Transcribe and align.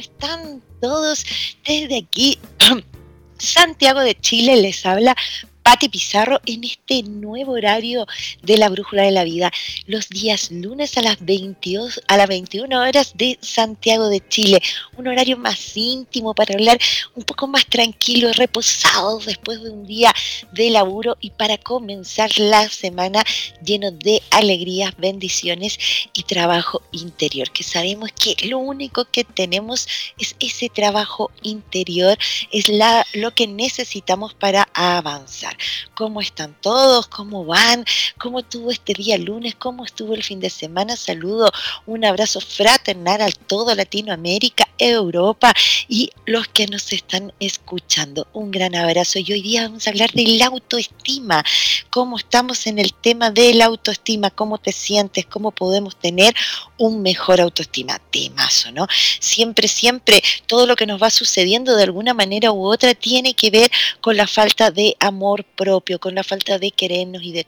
Están 0.00 0.62
todos? 0.80 1.24
Desde 1.66 1.98
aquí, 1.98 2.38
Santiago 3.38 4.00
de 4.00 4.14
Chile 4.20 4.56
les 4.56 4.84
habla 4.84 5.16
Pati 5.62 5.88
Pizarro 5.88 6.40
en 6.46 6.64
este 6.64 7.02
nuevo 7.02 7.52
horario 7.52 8.06
de 8.42 8.56
la 8.56 8.68
Brújula 8.68 9.02
de 9.02 9.10
la 9.10 9.24
Vida, 9.24 9.52
los 9.86 10.08
días 10.08 10.50
lunes 10.50 10.96
a 10.96 11.02
las 11.02 11.24
22, 11.24 12.00
a 12.08 12.16
las 12.16 12.28
21 12.28 12.80
horas 12.80 13.12
de 13.14 13.38
Santiago 13.40 14.08
de 14.08 14.26
Chile, 14.28 14.62
un 14.96 15.08
horario 15.08 15.36
más 15.36 15.76
íntimo 15.76 16.34
para 16.34 16.54
hablar 16.54 16.78
un 17.14 17.24
poco 17.24 17.46
más 17.46 17.66
tranquilo 17.66 18.32
reposado 18.32 19.18
después 19.20 19.62
de 19.62 19.70
un 19.70 19.86
día 19.86 20.12
de 20.52 20.70
laburo 20.70 21.16
y 21.20 21.30
para 21.30 21.58
comenzar 21.58 22.30
la 22.38 22.68
semana 22.68 23.22
lleno 23.64 23.90
de 23.90 24.22
alegrías, 24.30 24.94
bendiciones 24.96 25.78
y 26.12 26.22
trabajo 26.24 26.82
interior, 26.92 27.50
que 27.50 27.64
sabemos 27.64 28.10
que 28.12 28.34
lo 28.46 28.58
único 28.58 29.04
que 29.04 29.24
tenemos 29.24 29.86
es 30.18 30.36
ese 30.40 30.68
trabajo 30.68 31.30
interior, 31.42 32.16
es 32.50 32.68
la, 32.68 33.06
lo 33.14 33.32
que 33.34 33.46
necesitamos 33.46 34.34
para 34.34 34.68
avanzar. 34.74 35.49
¿Cómo 35.94 36.20
están 36.20 36.54
todos? 36.60 37.06
¿Cómo 37.08 37.44
van? 37.44 37.84
¿Cómo 38.18 38.40
estuvo 38.40 38.70
este 38.70 38.94
día 38.94 39.18
lunes? 39.18 39.54
¿Cómo 39.54 39.84
estuvo 39.84 40.14
el 40.14 40.22
fin 40.22 40.40
de 40.40 40.50
semana? 40.50 40.96
Saludo, 40.96 41.50
un 41.86 42.04
abrazo 42.04 42.40
fraternal 42.40 43.22
a 43.22 43.30
todo 43.30 43.74
Latinoamérica, 43.74 44.68
Europa 44.78 45.52
y 45.88 46.10
los 46.26 46.48
que 46.48 46.66
nos 46.66 46.92
están 46.92 47.32
escuchando. 47.40 48.26
Un 48.32 48.50
gran 48.50 48.74
abrazo 48.74 49.18
y 49.18 49.32
hoy 49.32 49.42
día 49.42 49.62
vamos 49.62 49.86
a 49.86 49.90
hablar 49.90 50.10
de 50.12 50.26
la 50.26 50.46
autoestima. 50.46 51.44
¿Cómo 51.90 52.16
estamos 52.16 52.66
en 52.66 52.78
el 52.78 52.92
tema 52.94 53.30
de 53.30 53.54
la 53.54 53.66
autoestima? 53.66 54.30
¿Cómo 54.30 54.58
te 54.58 54.72
sientes? 54.72 55.26
¿Cómo 55.26 55.50
podemos 55.50 55.96
tener 55.96 56.34
un 56.78 57.02
mejor 57.02 57.40
autoestima? 57.40 57.98
Temazo, 58.10 58.72
¿no? 58.72 58.86
Siempre, 59.20 59.68
siempre 59.68 60.22
todo 60.46 60.66
lo 60.66 60.76
que 60.76 60.86
nos 60.86 61.02
va 61.02 61.10
sucediendo 61.10 61.76
de 61.76 61.84
alguna 61.84 62.14
manera 62.14 62.52
u 62.52 62.64
otra 62.64 62.94
tiene 62.94 63.34
que 63.34 63.50
ver 63.50 63.70
con 64.00 64.16
la 64.16 64.26
falta 64.26 64.70
de 64.70 64.96
amor 65.00 65.39
propio, 65.44 65.98
con 65.98 66.14
la 66.14 66.24
falta 66.24 66.58
de 66.58 66.70
querernos 66.70 67.22
y 67.22 67.32
de, 67.32 67.44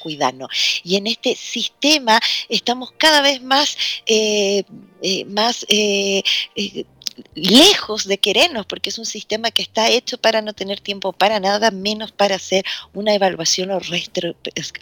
cuidarnos. 0.00 0.48
Y 0.84 0.96
en 0.96 1.06
este 1.06 1.34
sistema 1.34 2.20
estamos 2.48 2.92
cada 2.96 3.22
vez 3.22 3.42
más, 3.42 3.76
eh, 4.06 4.62
eh, 5.02 5.24
más 5.24 5.66
eh 5.68 6.22
lejos 7.34 8.06
de 8.06 8.18
querernos, 8.18 8.66
porque 8.66 8.90
es 8.90 8.98
un 8.98 9.06
sistema 9.06 9.50
que 9.50 9.62
está 9.62 9.88
hecho 9.88 10.18
para 10.18 10.42
no 10.42 10.52
tener 10.52 10.80
tiempo 10.80 11.12
para 11.12 11.40
nada, 11.40 11.70
menos 11.70 12.12
para 12.12 12.36
hacer 12.36 12.64
una 12.94 13.14
evaluación 13.14 13.70
o 13.70 13.78
retro, 13.78 14.34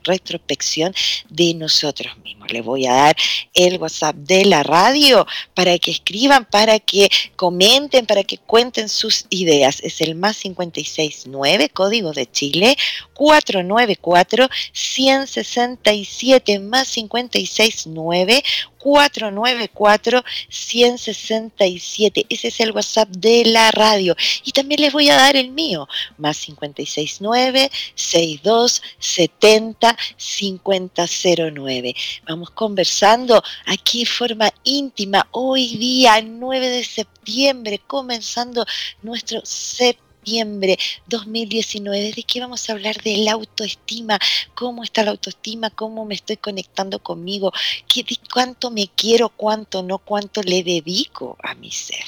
retrospección 0.05 0.95
de 1.29 1.55
nosotros 1.55 2.17
mismos. 2.19 2.53
Les 2.53 2.65
voy 2.65 2.87
a 2.87 2.93
dar 2.93 3.17
el 3.55 3.79
WhatsApp 3.79 4.17
de 4.17 4.45
la 4.45 4.63
radio 4.63 5.27
para 5.55 5.79
que 5.79 5.91
escriban, 5.91 6.45
para 6.45 6.79
que 6.79 7.09
comenten, 7.37 8.07
para 8.07 8.25
que 8.25 8.39
cuenten 8.39 8.89
sus 8.89 9.27
ideas. 9.31 9.81
Es 9.83 10.01
el 10.01 10.15
más 10.15 10.39
569, 10.39 11.71
código 11.71 12.13
de 12.13 12.31
Chile, 12.31 12.77
494 13.17 14.49
167 14.73 16.59
más 16.61 16.93
569 16.93 18.43
494 18.79 20.23
167 20.49 22.27
ese 22.29 22.49
es 22.49 22.61
el 22.61 22.73
WhatsApp 22.73 23.09
de 23.09 23.45
la 23.47 23.71
radio. 23.71 24.15
Y 24.45 24.53
también 24.53 24.81
les 24.81 24.93
voy 24.93 25.09
a 25.09 25.17
dar 25.17 25.37
el 25.37 25.51
mío, 25.51 25.89
más 26.19 26.39
569 26.39 27.71
62 27.95 28.83
70 28.99 29.97
5009. 30.17 31.97
Vamos 32.29 32.51
conversando 32.51 33.43
aquí 33.67 34.01
de 34.01 34.07
forma 34.07 34.53
íntima 34.65 35.27
hoy 35.33 35.77
día 35.77 36.21
9 36.23 36.69
de 36.69 36.85
septiembre, 36.85 37.81
comenzando 37.87 38.65
nuestro 39.03 39.41
septiembre 39.45 40.06
septiembre 40.27 40.77
2019. 41.07 42.13
¿De 42.13 42.23
qué 42.25 42.41
vamos 42.41 42.69
a 42.69 42.73
hablar? 42.73 43.01
De 43.03 43.17
la 43.19 43.33
autoestima. 43.33 44.19
¿Cómo 44.57 44.83
está 44.83 45.05
la 45.05 45.13
autoestima? 45.13 45.71
¿Cómo 45.71 46.05
me 46.05 46.17
estoy 46.17 46.37
conectando 46.37 46.99
conmigo? 46.99 47.53
¿Qué, 47.87 48.05
¿Cuánto 48.33 48.73
me 48.73 48.89
quiero? 48.89 49.29
¿Cuánto 49.29 49.85
no? 49.85 49.99
¿Cuánto 49.99 50.43
le 50.43 50.65
dedico 50.65 51.37
a 51.45 51.55
mi 51.55 51.71
ser? 51.71 52.05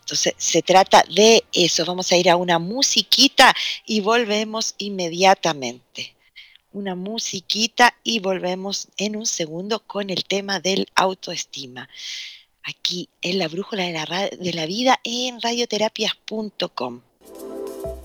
Entonces, 0.00 0.34
se 0.36 0.62
trata 0.62 1.04
de 1.08 1.44
eso. 1.52 1.84
Vamos 1.84 2.10
a 2.10 2.16
ir 2.16 2.28
a 2.28 2.36
una 2.36 2.58
musiquita 2.58 3.54
y 3.86 4.00
volvemos 4.00 4.74
inmediatamente. 4.78 6.16
Una 6.72 6.96
musiquita 6.96 7.94
y 8.02 8.18
volvemos 8.18 8.88
en 8.96 9.14
un 9.14 9.26
segundo 9.26 9.78
con 9.86 10.10
el 10.10 10.24
tema 10.24 10.58
del 10.58 10.88
autoestima. 10.96 11.88
Aquí 12.64 13.08
en 13.22 13.38
la 13.38 13.46
brújula 13.46 13.84
de 13.84 13.92
la, 13.92 14.28
de 14.28 14.52
la 14.52 14.66
vida 14.66 14.98
en 15.04 15.40
radioterapias.com. 15.40 17.02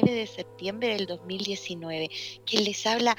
9 0.00 0.12
de 0.12 0.26
septiembre 0.26 0.88
del 0.88 1.06
2019, 1.06 2.10
que 2.44 2.60
les 2.60 2.86
habla 2.86 3.16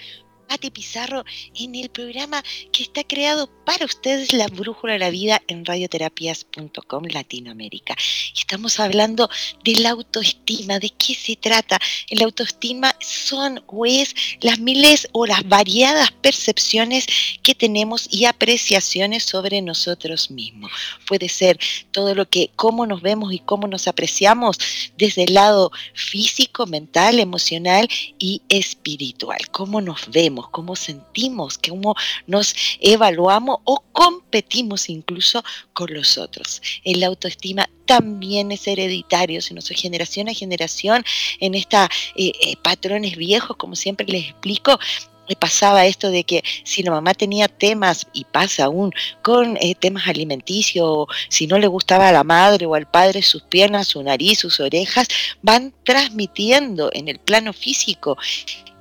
Pati 0.48 0.72
Pizarro 0.72 1.26
en 1.56 1.76
el 1.76 1.90
programa 1.90 2.44
que 2.72 2.84
está 2.84 3.04
creado 3.04 3.50
para 3.66 3.86
ustedes, 3.86 4.34
La 4.34 4.48
Brújula 4.48 4.94
de 4.94 5.00
la 5.00 5.10
Vida, 5.10 5.42
en 5.48 5.66
radioterapias.com 5.66 7.04
Latinoamérica. 7.12 7.96
Estamos 8.36 8.80
hablando 8.80 9.30
de 9.64 9.76
la 9.76 9.90
autoestima, 9.90 10.80
de 10.80 10.90
qué 10.92 11.16
se 11.16 11.36
trata. 11.36 11.80
La 12.10 12.26
autoestima 12.26 12.96
son 13.00 13.62
o 13.68 13.86
es 13.86 14.16
las 14.42 14.60
miles 14.60 15.10
o 15.12 15.26
las 15.26 15.48
variadas 15.48 16.12
percepciones 16.12 17.06
que 17.44 17.54
tenemos 17.54 18.08
y 18.10 18.26
apreciaciones 18.26 19.24
sobre 19.24 19.62
nosotros 19.62 20.32
mismos. 20.32 20.72
Puede 21.06 21.28
ser 21.28 21.60
todo 21.92 22.16
lo 22.16 22.30
que, 22.30 22.52
cómo 22.56 22.86
nos 22.86 23.02
vemos 23.02 23.34
y 23.34 23.40
cómo 23.40 23.68
nos 23.68 23.88
apreciamos 23.88 24.58
desde 24.98 25.24
el 25.24 25.34
lado 25.34 25.72
físico, 25.94 26.66
mental, 26.68 27.20
emocional 27.20 27.88
y 28.18 28.42
espiritual. 28.50 29.40
Cómo 29.52 29.82
nos 29.82 30.10
vemos 30.10 30.37
cómo 30.52 30.76
sentimos, 30.76 31.58
cómo 31.58 31.96
nos 32.28 32.56
evaluamos 32.80 33.60
o 33.64 33.84
competimos 33.92 34.90
incluso 34.90 35.44
con 35.74 35.94
los 35.94 36.18
otros. 36.18 36.62
El 36.84 37.04
autoestima 37.04 37.68
también 37.86 38.52
es 38.52 38.68
hereditario, 38.68 39.42
soy 39.42 39.76
generación 39.76 40.30
a 40.30 40.34
generación 40.34 41.04
en 41.40 41.56
estos 41.56 41.88
eh, 42.16 42.32
eh, 42.42 42.56
patrones 42.62 43.16
viejos, 43.16 43.58
como 43.58 43.76
siempre 43.76 44.06
les 44.06 44.26
explico, 44.30 44.78
me 45.28 45.36
pasaba 45.36 45.86
esto 45.86 46.10
de 46.10 46.24
que 46.24 46.44
si 46.64 46.84
la 46.84 46.92
mamá 46.92 47.14
tenía 47.14 47.48
temas, 47.48 48.08
y 48.14 48.24
pasa 48.26 48.66
aún, 48.66 48.94
con 49.22 49.58
eh, 49.58 49.76
temas 49.76 50.08
alimenticios, 50.08 51.08
si 51.30 51.48
no 51.48 51.60
le 51.60 51.68
gustaba 51.68 52.10
a 52.10 52.12
la 52.12 52.24
madre 52.24 52.66
o 52.66 52.76
al 52.76 52.90
padre 52.90 53.22
sus 53.22 53.44
piernas, 53.44 53.88
su 53.88 54.02
nariz, 54.04 54.40
sus 54.40 54.60
orejas, 54.60 55.08
van 55.42 55.74
transmitiendo 55.84 56.90
en 56.94 57.08
el 57.10 57.20
plano 57.20 57.54
físico 57.54 58.18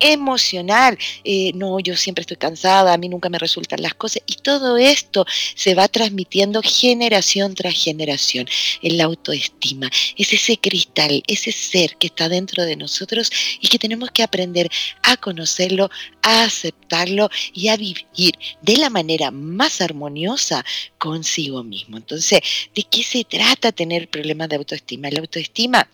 emocional. 0.01 0.99
Eh, 1.25 1.53
no, 1.55 1.81
yo 1.81 1.97
siempre 1.97 2.23
estoy 2.23 2.37
cansada, 2.37 2.93
a 2.93 2.99
mí 2.99 3.09
nunca 3.09 3.29
me 3.29 3.39
resultan 3.39 3.83
las 3.83 3.95
cosas. 3.95 4.23
Y 4.27 4.37
todo 4.37 4.77
esto 4.77 5.27
se 5.55 5.75
va 5.75 5.89
transmitiendo 5.89 6.63
generación 6.63 7.55
tras 7.55 7.75
generación. 7.75 8.47
El 8.83 9.01
autoestima 9.01 9.91
es 10.17 10.33
ese 10.33 10.59
cristal, 10.59 11.23
ese 11.27 11.53
ser 11.53 11.97
que 11.97 12.09
está 12.09 12.29
dentro 12.29 12.65
de 12.65 12.77
nosotros 12.77 13.31
y 13.61 13.69
que 13.69 13.79
tenemos 13.79 14.11
que 14.11 14.23
aprender 14.23 14.71
a 15.03 15.17
conocerlo, 15.17 15.91
a 16.23 16.45
aceptarlo 16.45 17.29
y 17.53 17.69
a 17.69 17.77
vivir 17.77 18.35
de 18.63 18.77
la 18.77 18.91
manera 18.91 19.31
más 19.31 19.81
armoniosa 19.81 20.65
consigo 20.99 21.63
mismo. 21.63 21.97
Entonces, 21.97 22.41
¿de 22.75 22.83
qué 22.85 23.03
se 23.03 23.25
trata 23.25 23.73
tener 23.73 24.09
problemas 24.09 24.49
de 24.49 24.57
autoestima? 24.57 25.11
La 25.11 25.21
autoestima 25.21 25.89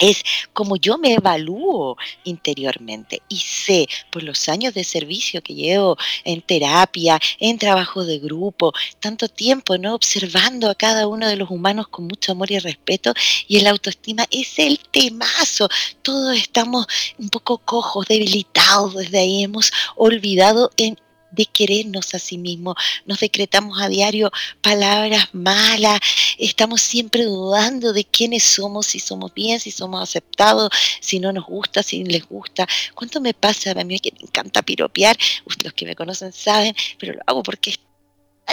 es 0.00 0.24
como 0.52 0.76
yo 0.76 0.98
me 0.98 1.14
evalúo 1.14 1.96
interiormente 2.24 3.22
y 3.28 3.36
sé 3.36 3.86
por 4.10 4.22
los 4.22 4.48
años 4.48 4.74
de 4.74 4.82
servicio 4.82 5.42
que 5.42 5.54
llevo 5.54 5.96
en 6.24 6.42
terapia, 6.42 7.20
en 7.38 7.58
trabajo 7.58 8.04
de 8.04 8.18
grupo, 8.18 8.72
tanto 8.98 9.28
tiempo, 9.28 9.78
¿no? 9.78 9.94
Observando 9.94 10.68
a 10.68 10.74
cada 10.74 11.06
uno 11.06 11.28
de 11.28 11.36
los 11.36 11.50
humanos 11.50 11.88
con 11.88 12.06
mucho 12.06 12.32
amor 12.32 12.50
y 12.50 12.58
respeto 12.58 13.14
y 13.46 13.58
el 13.58 13.66
autoestima 13.66 14.26
es 14.30 14.58
el 14.58 14.80
temazo. 14.90 15.68
Todos 16.02 16.36
estamos 16.36 16.86
un 17.18 17.28
poco 17.28 17.58
cojos, 17.58 18.06
debilitados 18.06 18.94
desde 18.94 19.20
ahí, 19.20 19.44
hemos 19.44 19.70
olvidado 19.96 20.70
en 20.76 20.98
de 21.30 21.46
querernos 21.46 22.14
a 22.14 22.18
sí 22.18 22.38
mismos. 22.38 22.76
Nos 23.06 23.20
decretamos 23.20 23.80
a 23.80 23.88
diario 23.88 24.30
palabras 24.60 25.28
malas, 25.32 26.00
estamos 26.38 26.80
siempre 26.82 27.24
dudando 27.24 27.92
de 27.92 28.04
quiénes 28.04 28.42
somos, 28.42 28.86
si 28.86 29.00
somos 29.00 29.32
bien, 29.34 29.60
si 29.60 29.70
somos 29.70 30.02
aceptados, 30.02 30.70
si 31.00 31.20
no 31.20 31.32
nos 31.32 31.46
gusta, 31.46 31.82
si 31.82 32.04
les 32.04 32.26
gusta. 32.26 32.66
¿Cuánto 32.94 33.20
me 33.20 33.34
pasa 33.34 33.72
a 33.72 33.84
mí 33.84 33.98
que 33.98 34.12
me 34.12 34.22
encanta 34.22 34.62
piropear? 34.62 35.16
Los 35.62 35.72
que 35.74 35.86
me 35.86 35.96
conocen 35.96 36.32
saben, 36.32 36.74
pero 36.98 37.14
lo 37.14 37.20
hago 37.26 37.42
porque 37.42 37.74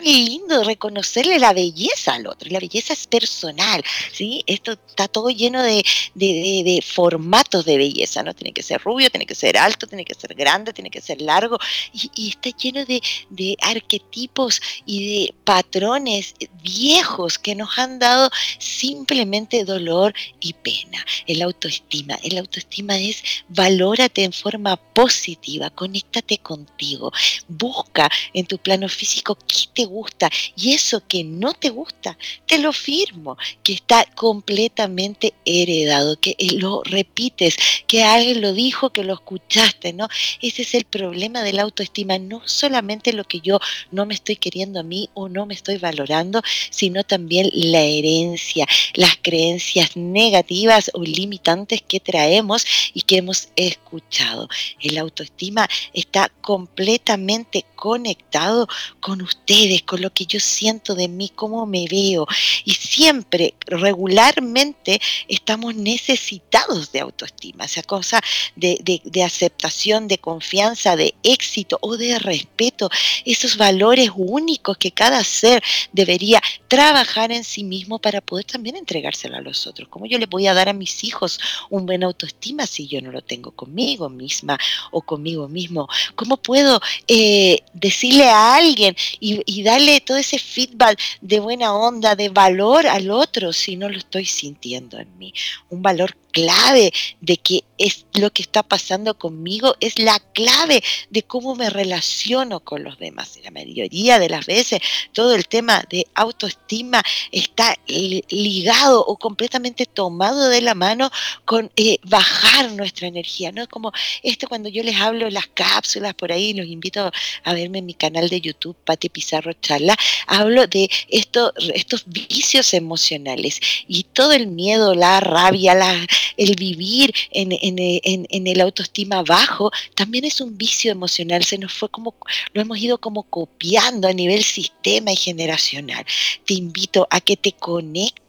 lindo 0.02 0.64
reconocerle 0.64 1.40
la 1.40 1.54
belleza 1.54 2.14
al 2.14 2.28
otro. 2.28 2.50
La 2.50 2.60
belleza 2.60 2.94
es 2.94 3.08
personal, 3.08 3.84
¿sí? 4.12 4.44
Esto 4.48 4.74
está 4.74 5.08
todo 5.08 5.30
lleno 5.30 5.62
de, 5.64 6.84
formatos 6.86 7.66
de 7.66 7.78
belleza, 7.78 8.24
¿no? 8.24 8.34
Tiene 8.34 8.54
que 8.54 8.64
ser 8.64 8.82
rubio, 8.82 9.10
tiene 9.10 9.26
que 9.26 9.36
ser 9.36 9.58
alto, 9.58 9.88
tiene 9.88 10.06
que 10.06 10.14
ser 10.14 10.34
grande, 10.36 10.74
tiene 10.74 10.90
que 10.90 11.02
ser 11.02 11.22
largo. 11.22 11.58
Y, 11.94 12.30
está 12.30 12.50
lleno 12.50 12.86
de, 12.86 13.58
arquetipos 13.62 14.62
y 14.86 15.26
de 15.26 15.34
patrones 15.44 16.36
viejos 16.62 17.38
que 17.38 17.56
nos 17.56 17.78
han 17.78 18.00
dado 18.00 18.30
simplemente 18.60 19.66
dolor 19.66 20.14
y 20.40 20.54
pena. 20.54 21.06
El 21.26 21.42
autoestima. 21.42 22.18
El 22.24 22.38
autoestima 22.38 22.98
es 22.98 23.24
valórate 23.50 24.24
en 24.24 24.34
forma 24.34 24.78
positiva, 24.98 25.70
conéctate 25.70 26.40
contigo, 26.40 27.12
busca 27.48 28.10
en 28.34 28.48
tu 28.48 28.58
plano 28.58 28.90
físico 28.90 29.38
qué 29.48 29.66
te 29.72 29.86
gusta 29.86 30.28
y 30.56 30.74
eso 30.74 31.04
que 31.08 31.24
no 31.24 31.54
te 31.54 31.70
gusta, 31.70 32.18
te 32.48 32.58
lo 32.58 32.74
firmo, 32.74 33.38
que 33.62 33.74
está 33.74 34.06
completamente 34.16 35.36
heredado, 35.46 36.20
que 36.20 36.32
eh, 36.40 36.54
lo 36.54 36.82
repites, 36.84 37.58
que 37.86 38.04
alguien 38.04 38.42
lo 38.42 38.54
dijo, 38.54 38.90
que 38.90 39.04
lo 39.04 39.14
escuchaste, 39.14 39.94
¿no? 39.94 40.08
Ese 40.42 40.64
es 40.64 40.74
el 40.74 40.86
problema 40.86 41.44
de 41.44 41.54
la 41.54 41.62
autoestima, 41.62 42.18
no 42.18 42.42
solamente 42.48 43.14
lo 43.14 43.24
que 43.24 43.40
yo 43.42 43.60
no 43.92 44.08
me 44.08 44.16
estoy 44.16 44.38
queriendo 44.38 44.80
a 44.80 44.84
mí 44.84 45.12
o 45.14 45.30
no 45.30 45.46
me 45.46 45.54
estoy 45.54 45.78
valorando, 45.78 46.42
sino 46.72 47.04
también 47.04 47.52
la 47.54 47.82
herencia, 47.82 48.66
las 48.96 49.16
creencias 49.22 49.96
negativas 49.96 50.90
o 50.96 51.04
limitantes 51.04 51.84
que 51.88 52.00
traemos 52.00 52.66
y 52.96 53.02
que 53.04 53.18
hemos 53.18 53.50
escuchado. 53.56 54.50
El 54.88 54.98
autoestima 54.98 55.68
está 55.94 56.30
completamente 56.42 57.66
conectado 57.76 58.68
con 59.00 59.22
ustedes 59.22 59.84
con 59.84 60.02
lo 60.02 60.14
que 60.14 60.26
yo 60.26 60.40
siento 60.40 60.96
de 60.96 61.08
mí, 61.08 61.32
cómo 61.34 61.66
me 61.66 61.86
veo. 61.90 62.28
Y 62.66 62.74
siempre, 62.74 63.54
regularmente, 63.66 65.00
estamos 65.28 65.76
necesitados 65.76 66.92
de 66.92 67.02
autoestima, 67.02 67.66
esa 67.66 67.84
cosa 67.84 68.22
de, 68.56 69.02
de 69.04 69.24
aceptación, 69.24 70.08
de 70.08 70.18
confianza, 70.18 70.96
de 70.96 71.14
éxito 71.24 71.78
o 71.82 71.98
de 71.98 72.20
respeto, 72.20 72.90
esos 73.26 73.58
valores 73.58 74.12
únicos 74.16 74.78
que 74.78 74.92
cada 74.92 75.24
ser 75.24 75.64
debería 75.92 76.42
trabajar 76.68 77.32
en 77.32 77.44
sí 77.44 77.64
mismo 77.64 78.00
para 78.00 78.22
poder 78.22 78.46
también 78.46 78.76
entregárselo 78.76 79.38
a 79.38 79.42
los 79.42 79.68
otros. 79.68 79.88
¿Cómo 79.90 80.06
yo 80.06 80.18
le 80.18 80.26
voy 80.26 80.48
a 80.48 80.54
dar 80.54 80.70
a 80.70 80.74
mis 80.74 81.04
hijos 81.04 81.40
un 81.70 81.86
buen 81.86 82.04
autoestima 82.04 82.66
si 82.68 82.88
yo 82.88 83.02
no 83.02 83.12
lo 83.12 83.22
tengo 83.22 83.52
conmigo 83.52 84.10
misma 84.10 84.58
o 84.92 85.02
conmigo 85.02 85.48
mismo? 85.48 85.88
¿Cómo 86.16 86.38
puedo 86.38 86.80
eh, 87.08 87.60
decirle 87.74 88.30
a 88.30 88.56
alguien 88.56 88.96
y, 89.20 89.42
y 89.46 89.64
darle 89.64 90.02
todo 90.02 90.18
ese 90.18 90.40
feedback 90.40 91.00
de 91.22 91.40
buena 91.40 91.74
onda, 91.74 92.16
de 92.16 92.30
valor 92.30 92.88
al 92.88 93.12
otro 93.12 93.54
si 93.54 93.76
no 93.76 93.90
lo 93.90 93.98
estoy 93.98 94.26
sintiendo 94.26 94.98
en 94.98 95.18
mí. 95.18 95.34
Un 95.70 95.82
valor 95.82 96.16
clave 96.38 96.94
de 97.20 97.38
que 97.38 97.64
es 97.80 98.06
lo 98.14 98.32
que 98.32 98.44
está 98.44 98.62
pasando 98.62 99.18
conmigo, 99.18 99.76
es 99.80 99.98
la 99.98 100.20
clave 100.20 100.84
de 101.10 101.24
cómo 101.24 101.56
me 101.56 101.70
relaciono 101.70 102.60
con 102.60 102.84
los 102.84 103.00
demás. 103.00 103.40
La 103.44 103.50
mayoría 103.50 104.20
de 104.20 104.30
las 104.30 104.46
veces 104.46 104.80
todo 105.14 105.34
el 105.34 105.48
tema 105.48 105.84
de 105.90 106.06
autoestima 106.14 107.02
está 107.32 107.76
ligado 107.88 109.04
o 109.04 109.18
completamente 109.18 109.86
tomado 109.88 110.50
de 110.50 110.62
la 110.62 110.76
mano 110.76 111.10
con 111.46 111.72
eh, 111.76 111.98
bajar 112.04 112.72
nuestra 112.74 113.08
energía, 113.08 113.52
¿no? 113.52 113.68
Como 113.68 113.92
esto 114.22 114.48
cuando 114.48 114.70
yo 114.70 114.84
les 114.84 114.98
hablo 114.98 115.32
las 115.32 115.48
cápsulas 115.48 116.14
por 116.14 116.32
ahí, 116.32 116.54
los 116.54 116.68
invito 116.68 117.12
a 117.44 117.54
verme 117.54 117.80
en 117.80 117.88
mi 117.88 117.96
canal 117.96 118.30
de 118.30 118.42
YouTube, 118.42 118.76
Pati 118.86 119.10
Pizarro 119.10 119.54
Charla, 119.54 119.96
hablo 120.28 120.68
de 120.68 120.88
esto, 121.10 121.52
estos 121.74 122.04
vicios 122.06 122.76
emocionales 122.76 123.60
y 123.88 124.04
todo 124.04 124.34
el 124.34 124.48
miedo, 124.48 124.94
la 124.94 125.20
rabia, 125.20 125.74
la, 125.74 126.06
el 126.36 126.56
vivir 126.56 127.14
en, 127.32 127.50
en, 127.52 128.48
el 128.48 128.62
autoestima 128.62 129.24
bajo 129.24 129.72
también 129.96 130.26
es 130.26 130.42
un 130.42 130.58
vicio 130.58 130.92
emocional, 130.92 131.44
se 131.44 131.58
nos 131.58 131.74
fue 131.74 131.90
como, 131.90 132.16
lo 132.54 132.62
hemos 132.62 132.78
ido 132.78 132.98
como 132.98 133.24
copiando 133.24 134.08
a 134.08 134.14
nivel 134.14 134.44
sistema 134.44 135.12
y 135.12 135.16
generacional. 135.16 136.06
Te 136.46 136.54
invito 136.54 137.08
a 137.10 137.22
que 137.22 137.38
te 137.38 137.54
conectes 137.54 138.27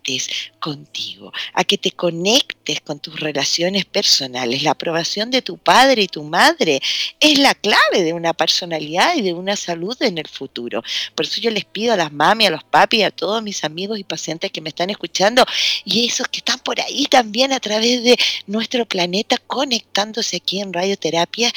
contigo, 0.60 1.32
a 1.54 1.64
que 1.64 1.78
te 1.78 1.92
conectes 1.92 2.80
con 2.80 2.98
tus 3.00 3.18
relaciones 3.20 3.84
personales. 3.84 4.62
La 4.62 4.72
aprobación 4.72 5.30
de 5.30 5.42
tu 5.42 5.58
padre 5.58 6.02
y 6.02 6.08
tu 6.08 6.22
madre 6.22 6.80
es 7.20 7.38
la 7.38 7.54
clave 7.54 8.02
de 8.02 8.12
una 8.12 8.32
personalidad 8.32 9.16
y 9.16 9.22
de 9.22 9.34
una 9.34 9.56
salud 9.56 9.96
en 10.00 10.18
el 10.18 10.28
futuro. 10.28 10.82
Por 11.14 11.26
eso 11.26 11.40
yo 11.40 11.50
les 11.50 11.64
pido 11.64 11.92
a 11.92 11.96
las 11.96 12.12
mami, 12.12 12.46
a 12.46 12.50
los 12.50 12.64
papi, 12.64 13.02
a 13.02 13.10
todos 13.10 13.42
mis 13.42 13.64
amigos 13.64 13.98
y 13.98 14.04
pacientes 14.04 14.50
que 14.50 14.60
me 14.60 14.70
están 14.70 14.90
escuchando 14.90 15.44
y 15.84 16.06
esos 16.06 16.28
que 16.28 16.38
están 16.38 16.58
por 16.60 16.80
ahí 16.80 17.06
también 17.06 17.52
a 17.52 17.60
través 17.60 18.02
de 18.02 18.18
nuestro 18.46 18.86
planeta 18.86 19.38
conectándose 19.46 20.36
aquí 20.36 20.60
en 20.60 20.72
radioterapia 20.72 21.52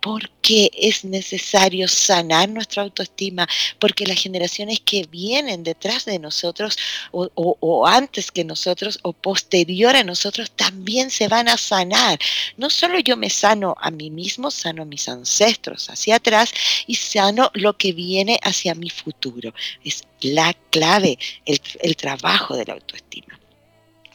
porque 0.00 0.70
es 0.74 1.04
necesario 1.04 1.88
sanar 1.88 2.48
nuestra 2.48 2.82
autoestima, 2.82 3.48
porque 3.78 4.06
las 4.06 4.20
generaciones 4.20 4.80
que 4.80 5.06
vienen 5.06 5.64
detrás 5.64 6.04
de 6.04 6.18
nosotros 6.18 6.76
o, 7.10 7.86
antes 7.86 8.30
que 8.30 8.44
nosotros 8.44 8.98
o 9.02 9.12
posterior 9.12 9.96
a 9.96 10.04
nosotros 10.04 10.50
también 10.52 11.10
se 11.10 11.28
van 11.28 11.48
a 11.48 11.56
sanar. 11.56 12.18
No 12.56 12.70
solo 12.70 12.98
yo 13.00 13.16
me 13.16 13.30
sano 13.30 13.74
a 13.80 13.90
mí 13.90 14.10
mismo, 14.10 14.50
sano 14.50 14.82
a 14.82 14.86
mis 14.86 15.08
ancestros 15.08 15.90
hacia 15.90 16.16
atrás 16.16 16.52
y 16.86 16.94
sano 16.94 17.50
lo 17.54 17.76
que 17.76 17.92
viene 17.92 18.38
hacia 18.42 18.74
mi 18.74 18.90
futuro. 18.90 19.52
Es 19.84 20.04
la 20.20 20.54
clave, 20.70 21.18
el 21.44 21.96
trabajo 21.96 22.56
de 22.56 22.64
la 22.64 22.74
autoestima. 22.74 23.37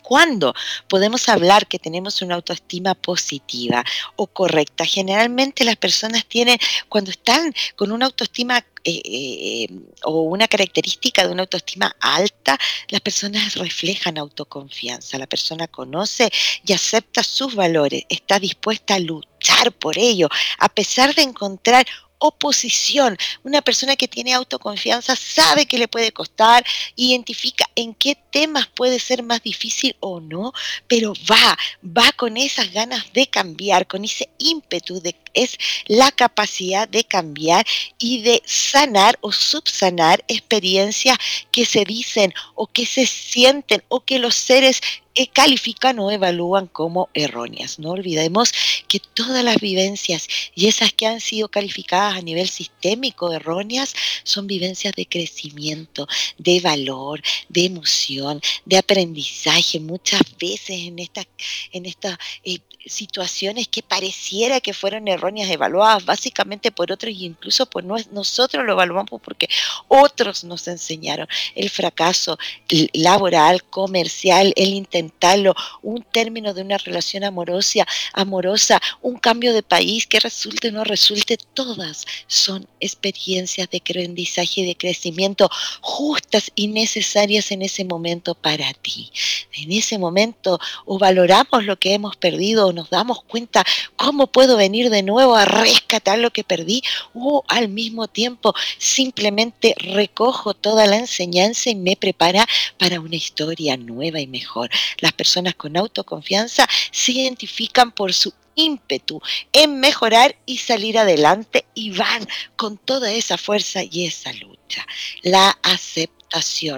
¿Cuándo 0.04 0.54
podemos 0.90 1.30
hablar 1.30 1.66
que 1.66 1.80
tenemos 1.80 2.22
una 2.22 2.36
autoestima 2.36 2.94
positiva 2.94 3.84
o 4.18 4.28
correcta? 4.28 4.86
Generalmente 4.86 5.64
las 5.64 5.78
personas 5.78 6.26
tienen, 6.26 6.60
cuando 6.90 7.10
están 7.10 7.54
con 7.76 7.92
una 7.92 8.08
autoestima 8.08 8.64
eh, 8.84 9.02
eh, 9.06 9.68
o 10.04 10.24
una 10.24 10.50
característica 10.50 11.26
de 11.26 11.32
una 11.32 11.44
autoestima 11.44 11.96
alta, 12.02 12.60
las 12.90 13.00
personas 13.00 13.56
reflejan 13.56 14.18
autoconfianza. 14.18 15.18
La 15.18 15.26
persona 15.26 15.68
conoce 15.70 16.30
y 16.68 16.74
acepta 16.74 17.24
sus 17.24 17.56
valores, 17.56 18.04
está 18.10 18.40
dispuesta 18.40 18.96
a 18.96 19.00
luchar 19.00 19.72
por 19.72 19.98
ello, 19.98 20.28
a 20.60 20.68
pesar 20.68 21.16
de 21.16 21.22
encontrar 21.22 21.88
oposición. 22.24 23.18
Una 23.44 23.62
persona 23.62 23.98
que 23.98 24.08
tiene 24.08 24.34
autoconfianza 24.34 25.16
sabe 25.18 25.66
que 25.66 25.78
le 25.78 25.90
puede 25.90 26.14
costar, 26.14 26.66
identifica 26.96 27.70
en 27.76 27.94
qué 27.94 28.16
temas 28.32 28.68
puede 28.68 29.00
ser 29.00 29.24
más 29.24 29.44
difícil 29.44 29.96
o 30.00 30.22
no, 30.22 30.54
pero 30.88 31.14
va, 31.30 31.58
va 31.86 32.12
con 32.14 32.38
esas 32.38 32.72
ganas 32.72 33.12
de 33.12 33.28
cambiar, 33.28 33.88
con 33.88 34.06
ese 34.06 34.30
ímpetu 34.38 35.02
de 35.02 35.16
es 35.34 35.58
la 35.88 36.12
capacidad 36.12 36.88
de 36.88 37.04
cambiar 37.04 37.66
y 37.98 38.22
de 38.22 38.42
sanar 38.46 39.18
o 39.22 39.32
subsanar 39.32 40.24
experiencias 40.28 41.18
que 41.52 41.66
se 41.66 41.86
dicen 41.86 42.34
o 42.56 42.68
que 42.68 42.86
se 42.86 43.06
sienten 43.08 43.84
o 43.90 44.02
que 44.02 44.20
los 44.20 44.36
seres 44.36 44.82
califican 45.32 46.00
o 46.00 46.12
evalúan 46.12 46.68
como 46.68 47.10
erróneas. 47.14 47.80
No 47.80 47.92
olvidemos 47.92 48.52
que 48.88 49.00
todas 49.00 49.44
las 49.44 49.58
vivencias 49.58 50.28
y 50.56 50.68
esas 50.68 50.94
que 50.94 51.06
han 51.06 51.22
sido 51.22 51.50
calificadas 51.50 52.18
a 52.18 52.22
nivel 52.22 52.50
sistémico 52.50 53.32
erróneas 53.32 53.94
son 54.24 54.48
vivencias 54.48 54.94
de 54.96 55.06
crecimiento, 55.06 56.08
de 56.38 56.60
valor, 56.60 57.22
de 57.50 57.66
emoción, 57.66 58.42
de 58.66 58.78
aprendizaje. 58.78 59.80
Muchas 59.80 60.22
veces 60.40 60.82
en 60.82 61.00
estas 61.00 61.28
en 61.72 61.86
esta, 61.86 62.20
eh, 62.44 62.60
situaciones 62.86 63.68
que 63.68 63.82
pareciera 63.82 64.60
que 64.60 64.74
fueron 64.74 65.08
erróneas 65.08 65.50
evaluadas 65.50 66.06
básicamente 66.06 66.72
por 66.72 66.92
otros 66.92 67.14
y 67.14 67.26
incluso 67.26 67.66
por 67.66 67.84
nosotros 67.84 68.66
lo 68.66 68.74
evaluamos 68.74 69.22
porque 69.22 69.48
otros 69.88 70.44
nos 70.44 70.68
enseñaron 70.68 71.28
el 71.56 71.70
fracaso 71.70 72.38
laboral, 72.94 73.64
comercial, 73.64 74.54
el 74.56 74.74
intentarlo, 74.74 75.56
un 75.82 76.04
término 76.04 76.54
de 76.54 76.62
una 76.62 76.78
relación 76.78 77.24
amorosa, 77.24 77.86
amorosa, 78.14 78.82
un 79.02 79.18
cambio 79.18 79.54
de 79.54 79.64
país 79.64 80.08
que 80.08 80.20
resulte 80.20 80.70
o 80.70 80.72
no 80.72 80.84
resulte, 80.84 81.38
todas 81.54 82.06
son 82.28 82.68
experiencias 82.80 83.70
de 83.70 83.78
aprendizaje 83.78 84.62
y 84.62 84.66
de 84.66 84.76
crecimiento 84.76 85.50
justas 85.82 86.52
y 86.56 86.68
necesarias 86.68 87.52
en 87.52 87.62
ese 87.62 87.86
momento 87.86 88.36
para 88.36 88.74
ti. 88.74 89.12
En 89.54 89.72
ese 89.72 89.98
momento 89.98 90.60
o 90.86 90.98
valoramos 90.98 91.64
lo 91.66 91.78
que 91.78 91.94
hemos 91.94 92.16
perdido 92.16 92.73
nos 92.74 92.90
damos 92.90 93.24
cuenta 93.24 93.64
cómo 93.96 94.28
puedo 94.28 94.58
venir 94.58 94.90
de 94.90 95.04
nuevo 95.04 95.36
a 95.36 95.46
rescatar 95.46 96.20
lo 96.20 96.32
que 96.32 96.44
perdí 96.44 96.84
o 97.14 97.44
al 97.48 97.70
mismo 97.70 98.08
tiempo 98.08 98.54
simplemente 98.78 99.76
recojo 99.78 100.54
toda 100.54 100.86
la 100.86 100.98
enseñanza 100.98 101.70
y 101.70 101.76
me 101.76 101.96
prepara 101.96 102.48
para 102.78 103.00
una 103.00 103.16
historia 103.16 103.78
nueva 103.78 104.20
y 104.20 104.28
mejor. 104.28 104.70
Las 105.00 105.14
personas 105.14 105.56
con 105.56 105.78
autoconfianza 105.78 106.68
se 106.92 107.12
identifican 107.14 107.92
por 107.92 108.14
su 108.14 108.34
ímpetu 108.56 109.22
en 109.52 109.80
mejorar 109.80 110.36
y 110.46 110.58
salir 110.58 110.98
adelante 110.98 111.66
y 111.74 111.92
van 111.92 112.28
con 112.56 112.78
toda 112.78 113.12
esa 113.12 113.38
fuerza 113.38 113.84
y 113.84 114.06
esa 114.06 114.32
lucha. 114.34 114.86
La 115.22 115.58
aceptación 115.64 116.23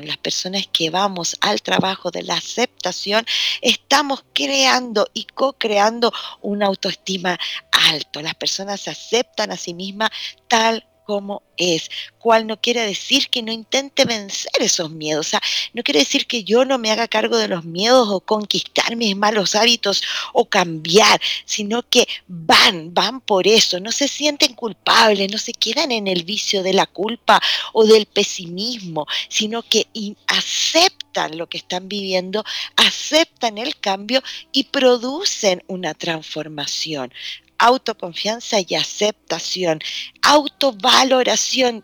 las 0.06 0.18
personas 0.18 0.68
que 0.72 0.90
vamos 0.90 1.38
al 1.42 1.62
trabajo 1.62 2.12
de 2.12 2.24
la 2.24 2.36
aceptación, 2.36 3.26
estamos 3.62 4.24
creando 4.34 5.08
y 5.14 5.26
co-creando 5.26 6.12
una 6.42 6.66
autoestima 6.66 7.38
alto. 7.72 8.22
Las 8.22 8.36
personas 8.36 8.82
se 8.82 8.90
aceptan 8.90 9.52
a 9.52 9.58
sí 9.58 9.74
mismas 9.74 10.10
tal 10.48 10.86
como 11.06 11.44
es, 11.58 11.90
cual 12.20 12.48
no 12.48 12.60
quiere 12.60 12.82
decir 12.82 13.30
que 13.30 13.42
no 13.42 13.52
intente 13.52 14.04
vencer 14.06 14.52
esos 14.60 14.92
miedos, 14.92 15.28
o 15.28 15.30
sea, 15.30 15.42
no 15.74 15.84
quiere 15.84 16.00
decir 16.00 16.28
que 16.28 16.44
yo 16.44 16.66
no 16.66 16.78
me 16.78 16.92
haga 16.92 17.08
cargo 17.08 17.38
de 17.38 17.48
los 17.48 17.64
miedos 17.64 18.10
o 18.10 18.20
conquistar 18.20 18.96
mis 18.96 19.16
malos 19.16 19.56
hábitos 19.56 20.04
o 20.34 20.46
cambiar, 20.46 21.22
sino 21.46 21.84
que 21.84 22.08
van, 22.28 22.94
van 22.94 23.22
por 23.22 23.48
eso, 23.48 23.80
no 23.80 23.92
se 23.92 24.08
sienten 24.08 24.54
culpables, 24.54 25.32
no 25.32 25.38
se 25.38 25.54
quedan 25.54 25.92
en 25.92 26.08
el 26.08 26.24
vicio 26.24 26.64
de 26.64 26.74
la 26.74 26.88
culpa 26.88 27.42
o 27.74 27.86
del 27.86 28.06
pesimismo, 28.08 29.06
sino 29.30 29.62
que 29.64 29.88
aceptan 30.28 31.38
lo 31.38 31.48
que 31.48 31.58
están 31.58 31.88
viviendo, 31.88 32.44
aceptan 32.76 33.58
el 33.58 33.80
cambio 33.80 34.22
y 34.52 34.66
producen 34.66 35.64
una 35.68 35.94
transformación 35.94 37.14
autoconfianza 37.58 38.58
y 38.66 38.76
aceptación, 38.76 39.80
autovaloración. 40.22 41.84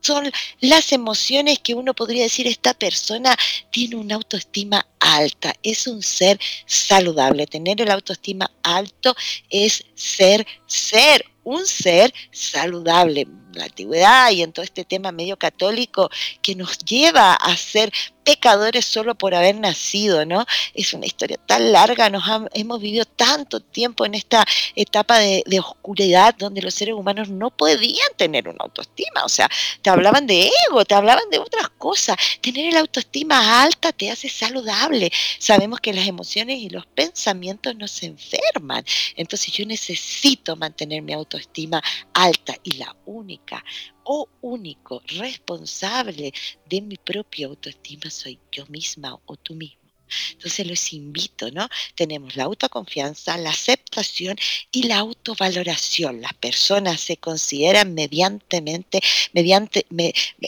Son 0.00 0.32
las 0.60 0.92
emociones 0.92 1.60
que 1.60 1.74
uno 1.74 1.94
podría 1.94 2.24
decir, 2.24 2.48
esta 2.48 2.74
persona 2.74 3.36
tiene 3.70 3.94
una 3.94 4.16
autoestima 4.16 4.84
alta, 4.98 5.54
es 5.62 5.86
un 5.86 6.02
ser 6.02 6.40
saludable. 6.66 7.46
Tener 7.46 7.80
el 7.80 7.90
autoestima 7.90 8.50
alto 8.64 9.14
es 9.48 9.84
ser, 9.94 10.44
ser 10.66 11.24
un 11.44 11.66
ser 11.66 12.12
saludable. 12.32 13.26
La 13.54 13.64
antigüedad 13.64 14.30
y 14.30 14.42
en 14.42 14.52
todo 14.52 14.64
este 14.64 14.84
tema 14.84 15.12
medio 15.12 15.36
católico 15.36 16.10
que 16.40 16.54
nos 16.54 16.78
lleva 16.78 17.34
a 17.34 17.56
ser 17.56 17.92
pecadores 18.24 18.84
solo 18.84 19.14
por 19.14 19.34
haber 19.34 19.56
nacido, 19.56 20.24
¿no? 20.24 20.44
Es 20.74 20.92
una 20.92 21.06
historia 21.06 21.38
tan 21.46 21.72
larga, 21.72 22.10
nos 22.10 22.24
hemos 22.54 22.80
vivido 22.80 23.04
tanto 23.04 23.60
tiempo 23.60 24.06
en 24.06 24.14
esta 24.14 24.44
etapa 24.74 25.18
de, 25.18 25.42
oscuridad 25.62 26.34
donde 26.36 26.62
los 26.62 26.74
seres 26.74 26.94
humanos 26.94 27.28
no 27.28 27.50
podían 27.50 28.08
tener 28.16 28.48
una 28.48 28.58
autoestima, 28.60 29.24
o 29.24 29.28
sea, 29.28 29.48
te 29.80 29.90
hablaban 29.90 30.26
de 30.26 30.50
ego, 30.68 30.84
te 30.84 30.94
hablaban 30.94 31.28
de 31.30 31.38
otras 31.38 31.68
cosas. 31.70 32.16
Tener 32.40 32.66
el 32.66 32.76
autoestima 32.76 33.62
alta 33.62 33.92
te 33.92 34.10
hace 34.10 34.28
saludable. 34.28 35.10
Sabemos 35.38 35.80
que 35.80 35.92
las 35.92 36.06
emociones 36.06 36.58
y 36.58 36.68
los 36.68 36.86
pensamientos 36.86 37.76
nos 37.76 38.02
enferman, 38.02 38.84
entonces 39.16 39.52
yo 39.52 39.64
necesito 39.66 40.56
mantener 40.56 41.02
mi 41.02 41.12
autoestima 41.12 41.82
alta 42.12 42.54
y 42.62 42.72
la 42.72 42.94
única 43.06 43.62
o 44.04 44.28
único 44.40 45.02
responsable 45.06 46.32
de 46.68 46.80
mi 46.80 46.96
propia 46.96 47.46
autoestima 47.46 48.10
soy 48.10 48.38
yo 48.50 48.66
misma 48.66 49.18
o 49.26 49.36
tú 49.36 49.54
mismo. 49.54 49.82
Entonces 50.32 50.66
los 50.66 50.92
invito, 50.92 51.50
¿no? 51.50 51.68
Tenemos 51.94 52.36
la 52.36 52.44
autoconfianza, 52.44 53.36
la 53.38 53.50
aceptación 53.50 54.36
y 54.70 54.84
la 54.84 54.98
autovaloración. 54.98 56.20
Las 56.20 56.34
personas 56.34 57.00
se 57.00 57.16
consideran 57.16 57.94
mediantemente, 57.94 59.00
mediante, 59.32 59.86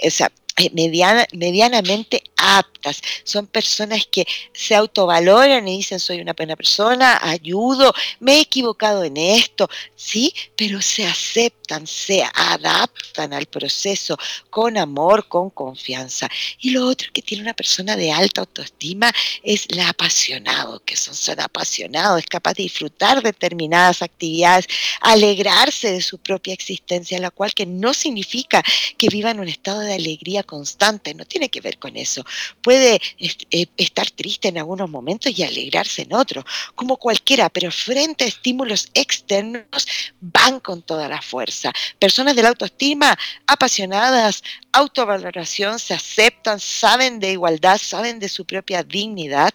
o 0.06 0.10
sea, 0.10 0.30
eh, 0.56 0.70
mediana, 0.72 1.26
medianamente 1.32 2.22
aptas, 2.36 3.02
son 3.24 3.48
personas 3.48 4.06
que 4.06 4.24
se 4.52 4.76
autovaloran 4.76 5.66
y 5.66 5.78
dicen 5.78 5.98
soy 5.98 6.20
una 6.20 6.32
buena 6.32 6.54
persona, 6.54 7.18
ayudo, 7.20 7.92
me 8.20 8.34
he 8.36 8.40
equivocado 8.42 9.02
en 9.02 9.16
esto, 9.16 9.68
sí, 9.96 10.32
pero 10.56 10.80
se 10.80 11.06
aceptan, 11.06 11.54
se 11.86 12.22
adaptan 12.34 13.32
al 13.32 13.46
proceso 13.46 14.16
con 14.50 14.76
amor, 14.76 15.28
con 15.28 15.50
confianza. 15.50 16.28
Y 16.60 16.70
lo 16.70 16.86
otro 16.86 17.08
que 17.12 17.22
tiene 17.22 17.42
una 17.42 17.54
persona 17.54 17.96
de 17.96 18.12
alta 18.12 18.42
autoestima 18.42 19.12
es 19.42 19.66
la 19.70 19.88
apasionado, 19.88 20.82
que 20.84 20.96
son, 20.96 21.14
son 21.14 21.40
apasionados, 21.40 22.20
es 22.20 22.26
capaz 22.26 22.54
de 22.54 22.64
disfrutar 22.64 23.22
determinadas 23.22 24.02
actividades, 24.02 24.66
alegrarse 25.00 25.92
de 25.92 26.02
su 26.02 26.18
propia 26.18 26.54
existencia, 26.54 27.18
la 27.18 27.30
cual 27.30 27.54
que 27.54 27.66
no 27.66 27.94
significa 27.94 28.62
que 28.98 29.08
vivan 29.08 29.40
un 29.40 29.48
estado 29.48 29.80
de 29.80 29.94
alegría 29.94 30.42
constante, 30.42 31.14
no 31.14 31.24
tiene 31.24 31.48
que 31.48 31.60
ver 31.60 31.78
con 31.78 31.96
eso. 31.96 32.24
Puede 32.62 33.00
eh, 33.18 33.66
estar 33.76 34.10
triste 34.10 34.48
en 34.48 34.58
algunos 34.58 34.90
momentos 34.90 35.36
y 35.36 35.42
alegrarse 35.42 36.02
en 36.02 36.14
otros, 36.14 36.44
como 36.74 36.96
cualquiera, 36.96 37.48
pero 37.48 37.70
frente 37.70 38.24
a 38.24 38.28
estímulos 38.28 38.88
externos 38.94 39.86
van 40.20 40.60
con 40.60 40.82
toda 40.82 41.08
la 41.08 41.22
fuerza. 41.22 41.53
Personas 41.98 42.36
de 42.36 42.42
la 42.42 42.48
autoestima 42.50 43.16
apasionadas, 43.46 44.42
autovaloración, 44.72 45.78
se 45.78 45.94
aceptan, 45.94 46.60
saben 46.60 47.20
de 47.20 47.32
igualdad, 47.32 47.78
saben 47.78 48.18
de 48.18 48.28
su 48.28 48.44
propia 48.44 48.82
dignidad, 48.82 49.52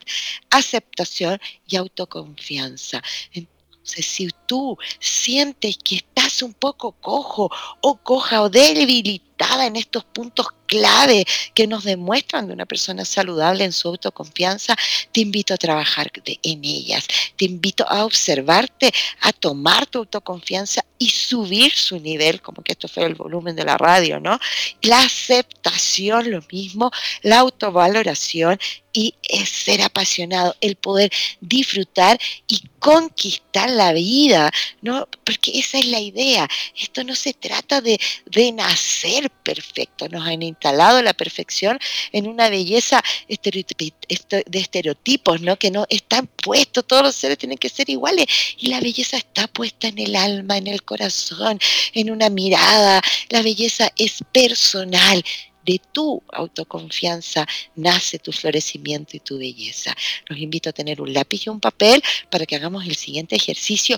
aceptación 0.50 1.40
y 1.68 1.76
autoconfianza. 1.76 3.02
Entonces, 3.34 4.06
si 4.06 4.30
tú 4.46 4.78
sientes 5.00 5.78
que 5.78 5.98
estás 5.98 6.42
un 6.42 6.54
poco 6.54 6.94
cojo 6.94 7.50
o 7.82 7.98
coja 7.98 8.42
o 8.42 8.50
debilitada 8.50 9.66
en 9.66 9.76
estos 9.76 10.04
puntos 10.06 10.48
clave 10.70 11.26
que 11.54 11.68
nos 11.68 11.84
demuestran 11.84 12.48
de 12.48 12.54
una 12.54 12.68
persona 12.68 13.04
saludable 13.04 13.66
en 13.66 13.74
su 13.74 13.88
autoconfianza, 13.90 14.78
te 15.12 15.22
invito 15.22 15.54
a 15.54 15.58
trabajar 15.58 16.12
en 16.44 16.64
ellas. 16.64 17.06
Te 17.36 17.46
invito 17.46 17.86
a 17.90 18.06
observarte, 18.06 18.94
a 19.22 19.34
tomar 19.34 19.88
tu 19.88 20.00
autoconfianza 20.00 20.86
y 21.00 21.10
subir 21.10 21.74
su 21.74 22.00
nivel, 22.00 22.42
como 22.42 22.62
que 22.62 22.74
esto 22.74 22.88
fue 22.88 23.06
el 23.06 23.16
volumen 23.16 23.56
de 23.56 23.64
la 23.66 23.78
radio, 23.78 24.20
¿no? 24.20 24.38
La 24.82 25.00
aceptación, 25.02 26.30
lo 26.30 26.42
mismo, 26.52 26.92
la 27.24 27.40
autovaloración 27.40 28.60
y 28.92 29.16
es 29.24 29.50
ser 29.50 29.82
apasionado, 29.82 30.56
el 30.62 30.76
poder 30.76 31.12
disfrutar 31.42 32.20
y 32.48 32.62
conquistar 32.80 33.70
la 33.70 33.94
vida, 33.94 34.52
¿no? 34.82 35.08
Porque 35.24 35.58
esa 35.60 35.80
es 35.80 35.88
la 35.88 36.00
idea. 36.00 36.48
Esto 36.76 37.04
no 37.04 37.16
se 37.16 37.34
trata 37.34 37.82
de, 37.82 38.00
de 38.26 38.52
nacer 38.52 39.30
perfecto, 39.30 40.10
nos 40.10 40.28
han 40.28 40.42
instalado 40.60 41.02
la 41.02 41.14
perfección 41.14 41.80
en 42.12 42.28
una 42.28 42.50
belleza 42.50 43.02
de 43.28 44.60
estereotipos, 44.60 45.40
¿no? 45.40 45.58
Que 45.58 45.72
no 45.72 45.86
están 45.90 46.28
puestos, 46.28 46.86
todos 46.86 47.04
los 47.04 47.16
seres 47.16 47.38
tienen 47.38 47.58
que 47.58 47.70
ser 47.70 47.90
iguales 47.90 48.26
y 48.58 48.68
la 48.68 48.82
belleza 48.82 49.18
está 49.18 49.48
puesta 49.48 49.88
en 49.88 50.00
el 50.00 50.16
alma, 50.18 50.58
en 50.58 50.68
el 50.68 50.84
corazón, 50.84 51.60
en 51.94 52.12
una 52.12 52.30
mirada. 52.30 53.02
La 53.30 53.42
belleza 53.42 53.90
es 53.98 54.20
personal 54.34 55.24
de 55.64 55.80
tu 55.94 56.22
autoconfianza 56.34 57.46
nace 57.76 58.20
tu 58.20 58.32
florecimiento 58.32 59.16
y 59.16 59.20
tu 59.20 59.38
belleza. 59.38 59.96
Los 60.28 60.40
invito 60.40 60.70
a 60.70 60.74
tener 60.74 61.00
un 61.00 61.14
lápiz 61.14 61.46
y 61.46 61.50
un 61.50 61.60
papel 61.60 62.02
para 62.30 62.46
que 62.46 62.56
hagamos 62.56 62.86
el 62.86 62.96
siguiente 62.96 63.36
ejercicio. 63.36 63.98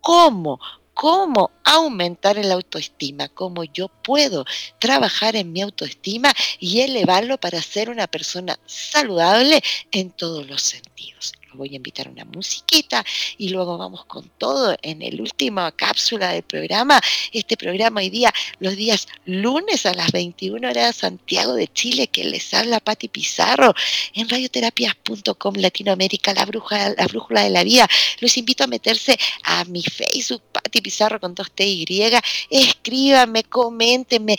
¿Cómo? 0.00 0.58
Cómo 0.94 1.50
aumentar 1.64 2.38
el 2.38 2.52
autoestima, 2.52 3.28
cómo 3.28 3.64
yo 3.64 3.88
puedo 3.88 4.44
trabajar 4.78 5.36
en 5.36 5.52
mi 5.52 5.62
autoestima 5.62 6.32
y 6.58 6.80
elevarlo 6.80 7.38
para 7.38 7.62
ser 7.62 7.90
una 7.90 8.06
persona 8.06 8.58
saludable 8.66 9.62
en 9.90 10.10
todos 10.10 10.46
los 10.48 10.62
sentidos 10.62 11.32
voy 11.54 11.70
a 11.72 11.76
invitar 11.76 12.08
una 12.08 12.24
musiquita 12.24 13.04
y 13.38 13.50
luego 13.50 13.78
vamos 13.78 14.04
con 14.06 14.28
todo 14.38 14.76
en 14.82 15.02
el 15.02 15.20
último 15.20 15.68
cápsula 15.76 16.32
del 16.32 16.42
programa. 16.42 17.00
Este 17.32 17.56
programa 17.56 18.00
hoy 18.00 18.10
día, 18.10 18.32
los 18.58 18.76
días 18.76 19.08
lunes 19.24 19.86
a 19.86 19.94
las 19.94 20.10
21 20.12 20.68
horas 20.68 20.96
Santiago 20.96 21.54
de 21.54 21.68
Chile, 21.68 22.08
que 22.08 22.24
les 22.24 22.52
habla 22.54 22.80
Pati 22.80 23.08
Pizarro 23.08 23.74
en 24.14 24.28
radioterapias.com 24.28 25.54
Latinoamérica, 25.56 26.34
la, 26.34 26.44
bruja, 26.44 26.90
la 26.90 27.06
brújula 27.06 27.42
de 27.42 27.50
la 27.50 27.64
vida. 27.64 27.88
Los 28.20 28.36
invito 28.36 28.64
a 28.64 28.66
meterse 28.66 29.18
a 29.44 29.64
mi 29.64 29.82
Facebook, 29.82 30.42
Pati 30.72 30.80
Pizarro 30.80 31.20
con 31.20 31.34
dos 31.34 31.50
T 31.52 31.66
y, 31.66 31.86
escríbanme, 32.48 33.44
coméntenme, 33.44 34.38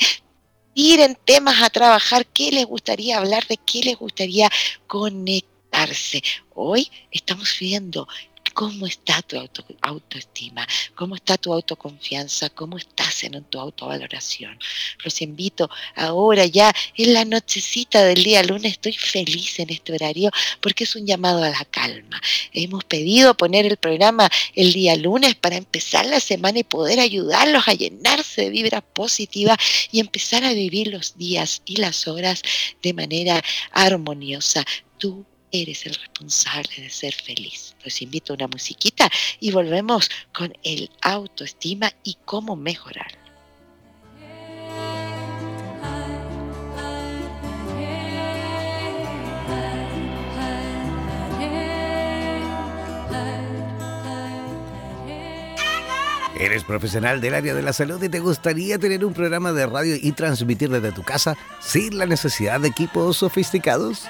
tiren 0.73 1.15
temas 1.23 1.61
a 1.61 1.69
trabajar, 1.69 2.25
qué 2.25 2.51
les 2.51 2.65
gustaría 2.65 3.19
hablar, 3.19 3.45
de 3.45 3.57
qué 3.57 3.83
les 3.83 3.97
gustaría 3.97 4.49
conectar 4.87 5.53
Hoy 6.55 6.91
estamos 7.11 7.55
viendo 7.59 8.07
cómo 8.53 8.85
está 8.87 9.21
tu 9.21 9.37
autoestima, 9.81 10.67
cómo 10.95 11.15
está 11.15 11.37
tu 11.37 11.53
autoconfianza, 11.53 12.49
cómo 12.49 12.77
estás 12.77 13.23
en 13.23 13.43
tu 13.45 13.59
autovaloración. 13.59 14.57
Los 15.03 15.21
invito 15.21 15.69
ahora 15.95 16.45
ya 16.45 16.73
en 16.95 17.13
la 17.13 17.25
nochecita 17.25 18.03
del 18.03 18.23
día 18.23 18.43
lunes, 18.43 18.73
estoy 18.73 18.93
feliz 18.93 19.59
en 19.59 19.69
este 19.71 19.93
horario 19.93 20.31
porque 20.61 20.83
es 20.83 20.95
un 20.95 21.05
llamado 21.05 21.43
a 21.43 21.49
la 21.49 21.65
calma. 21.65 22.21
Hemos 22.53 22.83
pedido 22.85 23.35
poner 23.35 23.65
el 23.65 23.77
programa 23.77 24.29
el 24.55 24.73
día 24.73 24.95
lunes 24.95 25.35
para 25.35 25.57
empezar 25.57 26.05
la 26.05 26.19
semana 26.19 26.59
y 26.59 26.63
poder 26.63 26.99
ayudarlos 26.99 27.67
a 27.67 27.73
llenarse 27.73 28.43
de 28.43 28.49
vibras 28.49 28.83
positivas 28.93 29.57
y 29.91 29.99
empezar 29.99 30.43
a 30.43 30.53
vivir 30.53 30.87
los 30.87 31.17
días 31.17 31.61
y 31.65 31.77
las 31.77 32.07
horas 32.07 32.41
de 32.81 32.93
manera 32.93 33.43
armoniosa. 33.71 34.65
Tú 34.97 35.25
eres 35.53 35.85
el 35.85 35.93
responsable 35.93 36.73
de 36.77 36.89
ser 36.89 37.13
feliz. 37.13 37.75
Los 37.85 38.01
invito 38.01 38.33
a 38.33 38.35
una 38.35 38.47
musiquita 38.47 39.09
y 39.39 39.51
volvemos 39.51 40.09
con 40.33 40.51
el 40.63 40.89
autoestima 41.01 41.93
y 42.03 42.17
cómo 42.25 42.55
mejorar. 42.55 43.23
¿Eres 56.39 56.63
profesional 56.63 57.21
del 57.21 57.35
área 57.35 57.53
de 57.53 57.61
la 57.61 57.71
salud 57.71 58.03
y 58.03 58.09
te 58.09 58.19
gustaría 58.19 58.77
tener 58.77 59.05
un 59.05 59.13
programa 59.13 59.53
de 59.53 59.65
radio 59.65 59.95
y 59.95 60.11
transmitir 60.11 60.69
desde 60.69 60.91
tu 60.91 61.03
casa 61.03 61.37
sin 61.61 61.97
la 61.97 62.05
necesidad 62.05 62.59
de 62.59 62.67
equipos 62.67 63.17
sofisticados? 63.17 64.09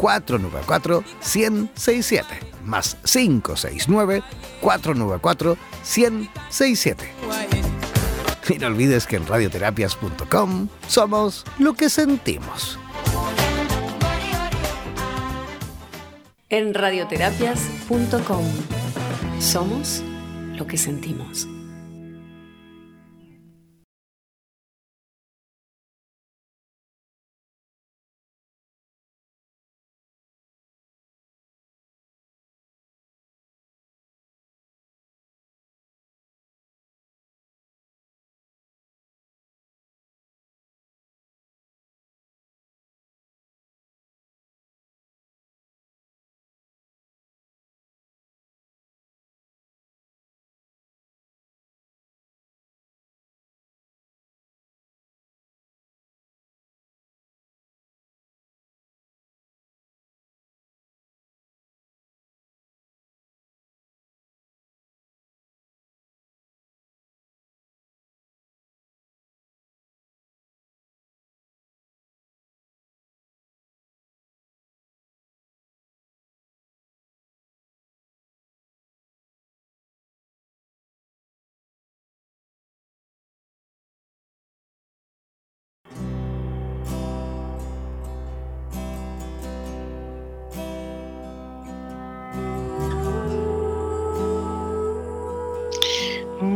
494 0.00 1.04
1067 1.20 2.50
más 2.64 2.96
569 3.04 4.22
494 4.60 5.56
1067. 5.96 7.12
Y 8.48 8.58
no 8.58 8.66
olvides 8.66 9.06
que 9.06 9.16
en 9.16 9.26
radioterapias.com 9.26 10.68
somos 10.88 11.44
lo 11.58 11.74
que 11.74 11.90
sentimos. 11.90 12.78
En 16.48 16.74
radioterapias.com 16.74 18.44
somos 19.38 20.02
lo 20.56 20.66
que 20.66 20.76
sentimos. 20.76 21.46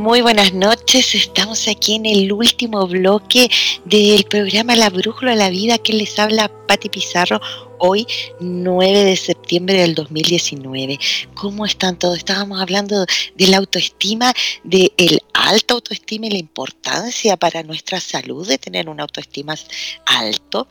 Muy 0.05 0.21
buenas 0.21 0.53
noches, 0.53 1.15
estamos 1.15 1.67
aquí 1.67 1.95
en 1.95 2.05
el 2.05 2.31
último 2.31 2.87
bloque 2.87 3.51
del 3.87 4.25
programa 4.25 4.77
La 4.77 4.91
Brújula 4.91 5.31
de 5.31 5.39
la 5.39 5.49
Vida 5.49 5.79
que 5.79 5.95
les 5.95 6.19
habla 6.19 6.53
Patti 6.69 6.91
Pizarro 6.91 7.41
hoy 7.79 8.07
9 8.39 9.03
de 9.03 9.17
septiembre 9.17 9.81
del 9.81 9.95
2019. 9.95 10.99
¿Cómo 11.33 11.65
están 11.65 11.99
todos? 11.99 12.19
Estábamos 12.19 12.61
hablando 12.61 13.07
de 13.35 13.47
la 13.47 13.57
autoestima, 13.57 14.35
de 14.63 14.93
el 14.99 15.23
alta 15.33 15.73
autoestima 15.73 16.27
y 16.27 16.33
la 16.33 16.39
importancia 16.39 17.39
para 17.39 17.63
nuestra 17.63 17.99
salud 17.99 18.47
de 18.47 18.59
tener 18.59 18.91
una 18.91 19.05
autoestima 19.05 19.55
alto 20.05 20.69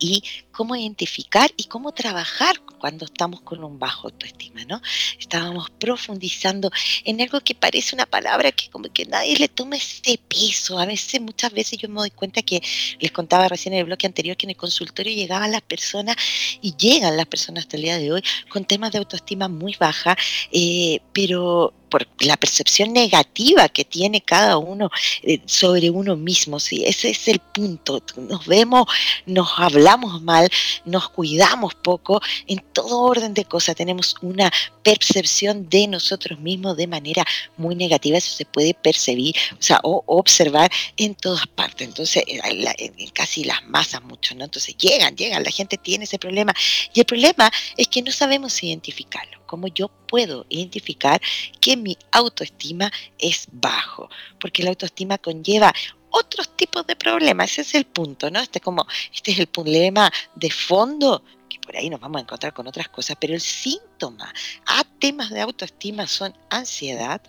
y 0.00 0.24
cómo 0.58 0.74
identificar 0.74 1.52
y 1.56 1.66
cómo 1.66 1.92
trabajar 1.92 2.60
cuando 2.80 3.04
estamos 3.04 3.42
con 3.42 3.62
un 3.62 3.78
bajo 3.78 4.08
autoestima, 4.08 4.64
¿no? 4.64 4.82
Estábamos 5.16 5.70
profundizando 5.70 6.68
en 7.04 7.20
algo 7.20 7.38
que 7.40 7.54
parece 7.54 7.94
una 7.94 8.06
palabra 8.06 8.50
que 8.50 8.68
como 8.68 8.92
que 8.92 9.06
nadie 9.06 9.36
le 9.36 9.46
toma 9.46 9.76
ese 9.76 10.18
peso. 10.26 10.80
A 10.80 10.84
veces, 10.84 11.20
muchas 11.20 11.52
veces 11.52 11.78
yo 11.78 11.88
me 11.88 12.00
doy 12.00 12.10
cuenta 12.10 12.42
que 12.42 12.60
les 12.98 13.12
contaba 13.12 13.46
recién 13.46 13.72
en 13.72 13.78
el 13.78 13.84
bloque 13.84 14.08
anterior 14.08 14.36
que 14.36 14.46
en 14.46 14.50
el 14.50 14.56
consultorio 14.56 15.14
llegaban 15.14 15.52
las 15.52 15.62
personas 15.62 16.16
y 16.60 16.74
llegan 16.76 17.16
las 17.16 17.26
personas 17.26 17.62
hasta 17.62 17.76
el 17.76 17.84
día 17.84 17.98
de 17.98 18.10
hoy 18.10 18.24
con 18.48 18.64
temas 18.64 18.90
de 18.90 18.98
autoestima 18.98 19.46
muy 19.46 19.76
baja, 19.78 20.16
eh, 20.50 20.98
pero 21.12 21.72
por 21.88 22.06
la 22.20 22.36
percepción 22.36 22.92
negativa 22.92 23.68
que 23.68 23.84
tiene 23.84 24.20
cada 24.20 24.58
uno 24.58 24.90
eh, 25.22 25.40
sobre 25.46 25.90
uno 25.90 26.16
mismo. 26.16 26.60
¿sí? 26.60 26.84
Ese 26.84 27.10
es 27.10 27.28
el 27.28 27.38
punto. 27.40 28.02
Nos 28.16 28.46
vemos, 28.46 28.86
nos 29.26 29.48
hablamos 29.56 30.22
mal, 30.22 30.47
nos 30.84 31.08
cuidamos 31.10 31.74
poco, 31.74 32.20
en 32.46 32.64
todo 32.72 33.00
orden 33.00 33.34
de 33.34 33.44
cosas 33.44 33.76
tenemos 33.76 34.14
una 34.22 34.50
percepción 34.82 35.68
de 35.68 35.86
nosotros 35.86 36.38
mismos 36.40 36.76
de 36.76 36.86
manera 36.86 37.24
muy 37.56 37.74
negativa. 37.74 38.18
Eso 38.18 38.34
se 38.34 38.44
puede 38.44 38.74
percibir, 38.74 39.34
o 39.82 40.02
observar 40.06 40.70
en 40.96 41.14
todas 41.14 41.46
partes. 41.46 41.88
Entonces, 41.88 42.24
en 42.26 43.10
casi 43.10 43.44
las 43.44 43.64
masas 43.66 44.02
mucho, 44.02 44.34
¿no? 44.34 44.44
Entonces 44.44 44.76
llegan, 44.76 45.16
llegan, 45.16 45.42
la 45.42 45.50
gente 45.50 45.76
tiene 45.76 46.04
ese 46.04 46.18
problema. 46.18 46.54
Y 46.94 47.00
el 47.00 47.06
problema 47.06 47.50
es 47.76 47.88
que 47.88 48.02
no 48.02 48.12
sabemos 48.12 48.62
identificarlo. 48.62 49.38
Como 49.46 49.68
yo 49.68 49.88
puedo 50.06 50.46
identificar 50.48 51.20
que 51.60 51.76
mi 51.76 51.96
autoestima 52.12 52.92
es 53.18 53.46
bajo, 53.50 54.08
porque 54.40 54.62
la 54.62 54.70
autoestima 54.70 55.18
conlleva 55.18 55.74
otros 56.18 56.56
tipos 56.56 56.86
de 56.86 56.96
problemas, 56.96 57.52
ese 57.52 57.62
es 57.62 57.74
el 57.74 57.86
punto, 57.86 58.30
¿no? 58.30 58.40
Este, 58.40 58.60
como, 58.60 58.86
este 59.12 59.32
es 59.32 59.38
el 59.38 59.46
problema 59.46 60.12
de 60.34 60.50
fondo, 60.50 61.22
que 61.48 61.58
por 61.60 61.76
ahí 61.76 61.88
nos 61.88 62.00
vamos 62.00 62.18
a 62.18 62.22
encontrar 62.22 62.52
con 62.52 62.66
otras 62.66 62.88
cosas, 62.88 63.16
pero 63.20 63.34
el 63.34 63.40
síntoma 63.40 64.32
a 64.66 64.84
temas 64.98 65.30
de 65.30 65.40
autoestima 65.40 66.06
son 66.06 66.36
ansiedad, 66.50 67.20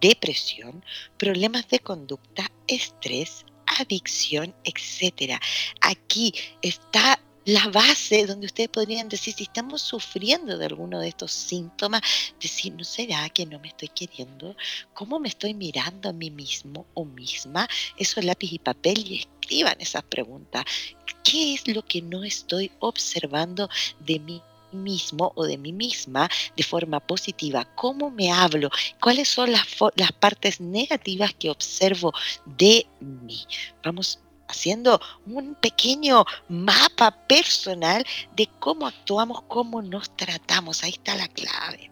depresión, 0.00 0.84
problemas 1.16 1.68
de 1.68 1.78
conducta, 1.80 2.50
estrés, 2.66 3.44
adicción, 3.78 4.54
etcétera. 4.64 5.40
Aquí 5.80 6.34
está 6.62 7.18
la 7.46 7.68
base 7.68 8.26
donde 8.26 8.46
ustedes 8.46 8.68
podrían 8.68 9.08
decir, 9.08 9.32
si 9.32 9.44
estamos 9.44 9.80
sufriendo 9.80 10.58
de 10.58 10.66
alguno 10.66 10.98
de 10.98 11.08
estos 11.08 11.30
síntomas, 11.30 12.02
decir, 12.40 12.74
¿no 12.74 12.82
será 12.82 13.28
que 13.28 13.46
no 13.46 13.60
me 13.60 13.68
estoy 13.68 13.88
queriendo? 13.88 14.56
¿Cómo 14.92 15.20
me 15.20 15.28
estoy 15.28 15.54
mirando 15.54 16.08
a 16.08 16.12
mí 16.12 16.28
mismo 16.30 16.86
o 16.94 17.04
misma? 17.04 17.68
Eso 17.96 18.18
es 18.18 18.26
lápiz 18.26 18.52
y 18.52 18.58
papel 18.58 18.98
y 19.06 19.18
escriban 19.20 19.76
esas 19.80 20.02
preguntas. 20.02 20.64
¿Qué 21.22 21.54
es 21.54 21.68
lo 21.68 21.82
que 21.84 22.02
no 22.02 22.24
estoy 22.24 22.70
observando 22.80 23.70
de 24.00 24.18
mí? 24.18 24.42
mismo 24.72 25.32
o 25.36 25.46
de 25.46 25.56
mí 25.56 25.72
misma 25.72 26.28
de 26.56 26.62
forma 26.62 27.00
positiva, 27.00 27.64
cómo 27.76 28.10
me 28.10 28.30
hablo, 28.30 28.68
cuáles 29.00 29.28
son 29.28 29.52
las, 29.52 29.64
las 29.94 30.12
partes 30.12 30.60
negativas 30.60 31.32
que 31.32 31.48
observo 31.48 32.12
de 32.44 32.86
mí. 33.00 33.46
Vamos 33.82 34.18
haciendo 34.48 35.00
un 35.26 35.54
pequeño 35.54 36.24
mapa 36.48 37.10
personal 37.26 38.04
de 38.34 38.48
cómo 38.58 38.86
actuamos, 38.86 39.42
cómo 39.48 39.82
nos 39.82 40.14
tratamos. 40.16 40.82
Ahí 40.82 40.90
está 40.90 41.16
la 41.16 41.28
clave. 41.28 41.90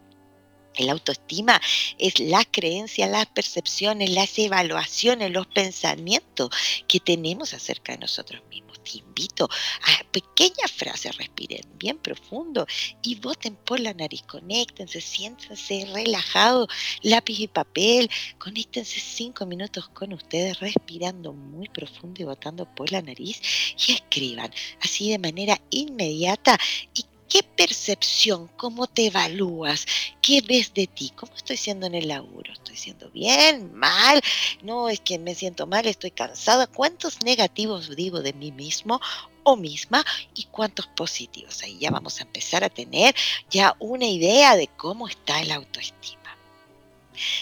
El 0.74 0.90
autoestima 0.90 1.60
es 1.98 2.18
la 2.18 2.44
creencia, 2.44 3.06
las 3.06 3.26
percepciones, 3.26 4.10
las 4.10 4.36
evaluaciones, 4.38 5.30
los 5.30 5.46
pensamientos 5.46 6.50
que 6.88 6.98
tenemos 6.98 7.54
acerca 7.54 7.92
de 7.92 7.98
nosotros 7.98 8.42
mismos. 8.50 8.63
Te 8.84 8.98
invito 8.98 9.44
a 9.46 10.04
pequeñas 10.12 10.70
frases, 10.70 11.16
respiren 11.16 11.62
bien 11.78 11.98
profundo 11.98 12.66
y 13.02 13.16
voten 13.16 13.56
por 13.56 13.80
la 13.80 13.94
nariz. 13.94 14.22
Conéctense, 14.22 15.00
siéntense 15.00 15.88
relajados, 15.92 16.68
lápiz 17.02 17.40
y 17.40 17.48
papel. 17.48 18.10
Conéctense 18.38 19.00
cinco 19.00 19.46
minutos 19.46 19.88
con 19.88 20.12
ustedes, 20.12 20.60
respirando 20.60 21.32
muy 21.32 21.68
profundo 21.68 22.22
y 22.22 22.24
votando 22.24 22.66
por 22.74 22.92
la 22.92 23.02
nariz 23.02 23.40
y 23.86 23.92
escriban 23.92 24.52
así 24.80 25.10
de 25.10 25.18
manera 25.18 25.60
inmediata 25.70 26.58
y 26.94 27.04
¿Qué 27.28 27.42
percepción? 27.42 28.48
¿Cómo 28.56 28.86
te 28.86 29.06
evalúas? 29.06 29.86
¿Qué 30.20 30.40
ves 30.40 30.74
de 30.74 30.86
ti? 30.86 31.10
¿Cómo 31.16 31.34
estoy 31.34 31.56
siendo 31.56 31.86
en 31.86 31.94
el 31.94 32.08
laburo? 32.08 32.52
¿Estoy 32.52 32.76
siendo 32.76 33.10
bien? 33.10 33.74
¿Mal? 33.74 34.20
No, 34.62 34.88
es 34.88 35.00
que 35.00 35.18
me 35.18 35.34
siento 35.34 35.66
mal, 35.66 35.86
estoy 35.86 36.10
cansada. 36.10 36.66
¿Cuántos 36.66 37.22
negativos 37.22 37.96
digo 37.96 38.20
de 38.20 38.32
mí 38.34 38.52
mismo 38.52 39.00
o 39.42 39.56
misma 39.56 40.04
y 40.34 40.44
cuántos 40.44 40.86
positivos? 40.88 41.62
Ahí 41.62 41.78
ya 41.78 41.90
vamos 41.90 42.20
a 42.20 42.24
empezar 42.24 42.62
a 42.62 42.70
tener 42.70 43.14
ya 43.50 43.74
una 43.78 44.06
idea 44.06 44.56
de 44.56 44.68
cómo 44.68 45.08
está 45.08 45.40
el 45.40 45.50
autoestima. 45.52 46.22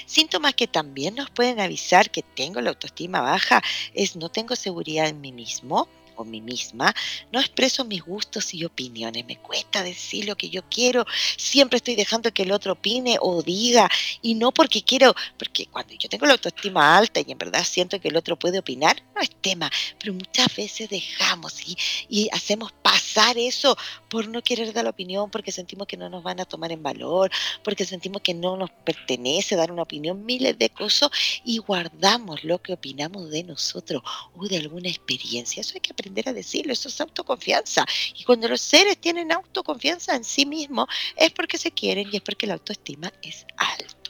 Síntomas 0.06 0.54
que 0.54 0.66
también 0.66 1.14
nos 1.14 1.30
pueden 1.30 1.60
avisar 1.60 2.10
que 2.10 2.22
tengo 2.22 2.60
la 2.60 2.70
autoestima 2.70 3.20
baja 3.20 3.62
es 3.94 4.16
no 4.16 4.28
tengo 4.28 4.54
seguridad 4.54 5.08
en 5.08 5.20
mí 5.20 5.32
mismo, 5.32 5.88
con 6.22 6.30
mí 6.30 6.40
misma, 6.40 6.94
no 7.32 7.40
expreso 7.40 7.84
mis 7.84 8.00
gustos 8.00 8.54
y 8.54 8.64
opiniones, 8.64 9.26
me 9.26 9.38
cuesta 9.38 9.82
decir 9.82 10.24
lo 10.24 10.36
que 10.36 10.50
yo 10.50 10.62
quiero, 10.70 11.04
siempre 11.36 11.78
estoy 11.78 11.96
dejando 11.96 12.32
que 12.32 12.44
el 12.44 12.52
otro 12.52 12.74
opine 12.74 13.16
o 13.20 13.42
diga, 13.42 13.90
y 14.20 14.36
no 14.36 14.52
porque 14.52 14.82
quiero, 14.82 15.16
porque 15.36 15.66
cuando 15.66 15.94
yo 15.94 16.08
tengo 16.08 16.26
la 16.26 16.34
autoestima 16.34 16.96
alta 16.96 17.18
y 17.18 17.32
en 17.32 17.38
verdad 17.38 17.64
siento 17.64 18.00
que 18.00 18.06
el 18.06 18.16
otro 18.16 18.38
puede 18.38 18.60
opinar, 18.60 19.02
no 19.16 19.20
es 19.20 19.30
tema, 19.40 19.68
pero 19.98 20.14
muchas 20.14 20.54
veces 20.54 20.88
dejamos 20.88 21.60
y, 21.66 21.76
y 22.08 22.28
hacemos 22.30 22.70
pasar 22.70 23.36
eso 23.36 23.76
por 24.08 24.28
no 24.28 24.42
querer 24.42 24.72
dar 24.72 24.84
la 24.84 24.90
opinión, 24.90 25.28
porque 25.28 25.50
sentimos 25.50 25.88
que 25.88 25.96
no 25.96 26.08
nos 26.08 26.22
van 26.22 26.38
a 26.38 26.44
tomar 26.44 26.70
en 26.70 26.84
valor, 26.84 27.32
porque 27.64 27.84
sentimos 27.84 28.22
que 28.22 28.34
no 28.34 28.56
nos 28.56 28.70
pertenece 28.70 29.56
dar 29.56 29.72
una 29.72 29.82
opinión, 29.82 30.24
miles 30.24 30.56
de 30.56 30.70
cosas, 30.70 31.10
y 31.44 31.58
guardamos 31.58 32.44
lo 32.44 32.62
que 32.62 32.74
opinamos 32.74 33.28
de 33.30 33.42
nosotros 33.42 34.02
o 34.36 34.46
de 34.46 34.58
alguna 34.58 34.88
experiencia. 34.88 35.62
Eso 35.62 35.72
hay 35.74 35.80
que 35.80 35.94
a 36.28 36.32
decirlo, 36.32 36.72
eso 36.72 36.88
es 36.88 37.00
autoconfianza. 37.00 37.84
Y 38.14 38.24
cuando 38.24 38.48
los 38.48 38.60
seres 38.60 38.98
tienen 38.98 39.32
autoconfianza 39.32 40.14
en 40.14 40.24
sí 40.24 40.46
mismos, 40.46 40.86
es 41.16 41.30
porque 41.32 41.58
se 41.58 41.72
quieren 41.72 42.08
y 42.12 42.16
es 42.16 42.22
porque 42.22 42.46
la 42.46 42.54
autoestima 42.54 43.12
es 43.22 43.46
alta. 43.56 44.02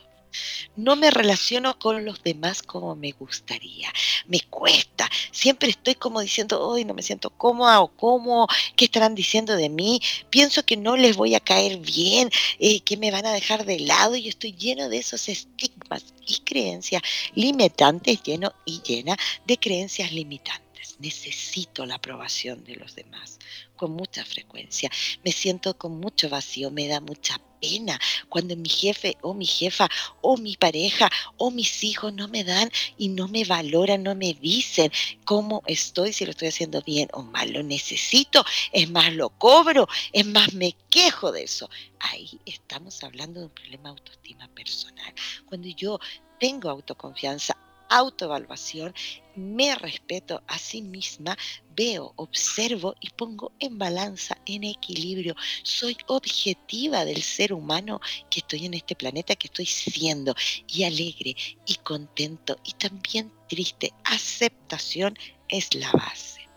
No 0.76 0.96
me 0.96 1.10
relaciono 1.10 1.78
con 1.78 2.04
los 2.04 2.22
demás 2.22 2.62
como 2.62 2.96
me 2.96 3.12
gustaría. 3.12 3.92
Me 4.26 4.40
cuesta. 4.40 5.08
Siempre 5.30 5.70
estoy 5.70 5.94
como 5.94 6.20
diciendo, 6.20 6.66
hoy 6.66 6.84
no 6.84 6.94
me 6.94 7.02
siento 7.02 7.30
cómoda 7.30 7.80
o 7.80 7.88
cómo, 7.88 8.48
¿qué 8.76 8.86
estarán 8.86 9.14
diciendo 9.14 9.56
de 9.56 9.68
mí? 9.68 10.00
Pienso 10.30 10.64
que 10.64 10.76
no 10.76 10.96
les 10.96 11.16
voy 11.16 11.34
a 11.34 11.40
caer 11.40 11.78
bien, 11.78 12.30
eh, 12.58 12.80
que 12.80 12.96
me 12.96 13.10
van 13.10 13.26
a 13.26 13.32
dejar 13.32 13.66
de 13.66 13.80
lado 13.80 14.16
y 14.16 14.28
estoy 14.28 14.52
lleno 14.52 14.88
de 14.88 14.98
esos 14.98 15.28
estigmas 15.28 16.04
y 16.26 16.38
creencias 16.40 17.02
limitantes, 17.34 18.22
lleno 18.22 18.52
y 18.64 18.80
llena 18.82 19.16
de 19.46 19.58
creencias 19.58 20.12
limitantes 20.12 20.71
necesito 21.02 21.84
la 21.84 21.96
aprobación 21.96 22.64
de 22.64 22.76
los 22.76 22.94
demás 22.94 23.38
con 23.76 23.92
mucha 23.92 24.24
frecuencia. 24.24 24.90
Me 25.24 25.32
siento 25.32 25.76
con 25.76 25.98
mucho 25.98 26.28
vacío, 26.28 26.70
me 26.70 26.86
da 26.86 27.00
mucha 27.00 27.40
pena 27.60 27.98
cuando 28.28 28.56
mi 28.56 28.68
jefe 28.68 29.16
o 29.20 29.34
mi 29.34 29.46
jefa 29.46 29.88
o 30.20 30.36
mi 30.36 30.56
pareja 30.56 31.10
o 31.36 31.50
mis 31.50 31.82
hijos 31.82 32.12
no 32.12 32.28
me 32.28 32.44
dan 32.44 32.70
y 32.96 33.08
no 33.08 33.26
me 33.26 33.44
valoran, 33.44 34.04
no 34.04 34.14
me 34.14 34.34
dicen 34.34 34.90
cómo 35.24 35.62
estoy, 35.66 36.12
si 36.12 36.24
lo 36.24 36.30
estoy 36.30 36.48
haciendo 36.48 36.80
bien 36.82 37.08
o 37.12 37.22
mal. 37.22 37.52
Lo 37.52 37.62
necesito, 37.64 38.44
es 38.72 38.88
más, 38.88 39.12
lo 39.12 39.30
cobro, 39.30 39.88
es 40.12 40.24
más, 40.26 40.54
me 40.54 40.76
quejo 40.88 41.32
de 41.32 41.42
eso. 41.42 41.68
Ahí 41.98 42.38
estamos 42.46 43.02
hablando 43.02 43.40
de 43.40 43.46
un 43.46 43.52
problema 43.52 43.84
de 43.84 43.98
autoestima 43.98 44.48
personal. 44.54 45.12
Cuando 45.46 45.68
yo 45.68 45.98
tengo 46.38 46.70
autoconfianza, 46.70 47.56
autoevaluación, 47.98 48.94
me 49.34 49.74
respeto 49.74 50.42
a 50.46 50.58
sí 50.58 50.82
misma, 50.82 51.36
veo, 51.74 52.12
observo 52.16 52.94
y 53.00 53.10
pongo 53.10 53.52
en 53.58 53.78
balanza, 53.78 54.36
en 54.46 54.64
equilibrio. 54.64 55.34
Soy 55.62 55.96
objetiva 56.06 57.04
del 57.04 57.22
ser 57.22 57.52
humano 57.52 58.00
que 58.30 58.40
estoy 58.40 58.66
en 58.66 58.74
este 58.74 58.94
planeta, 58.94 59.36
que 59.36 59.48
estoy 59.48 59.66
siendo, 59.66 60.34
y 60.66 60.84
alegre 60.84 61.36
y 61.66 61.74
contento 61.76 62.56
y 62.64 62.72
también 62.72 63.32
triste. 63.48 63.92
Aceptación 64.04 65.16
es 65.48 65.74
la 65.74 65.90
base. 65.92 66.48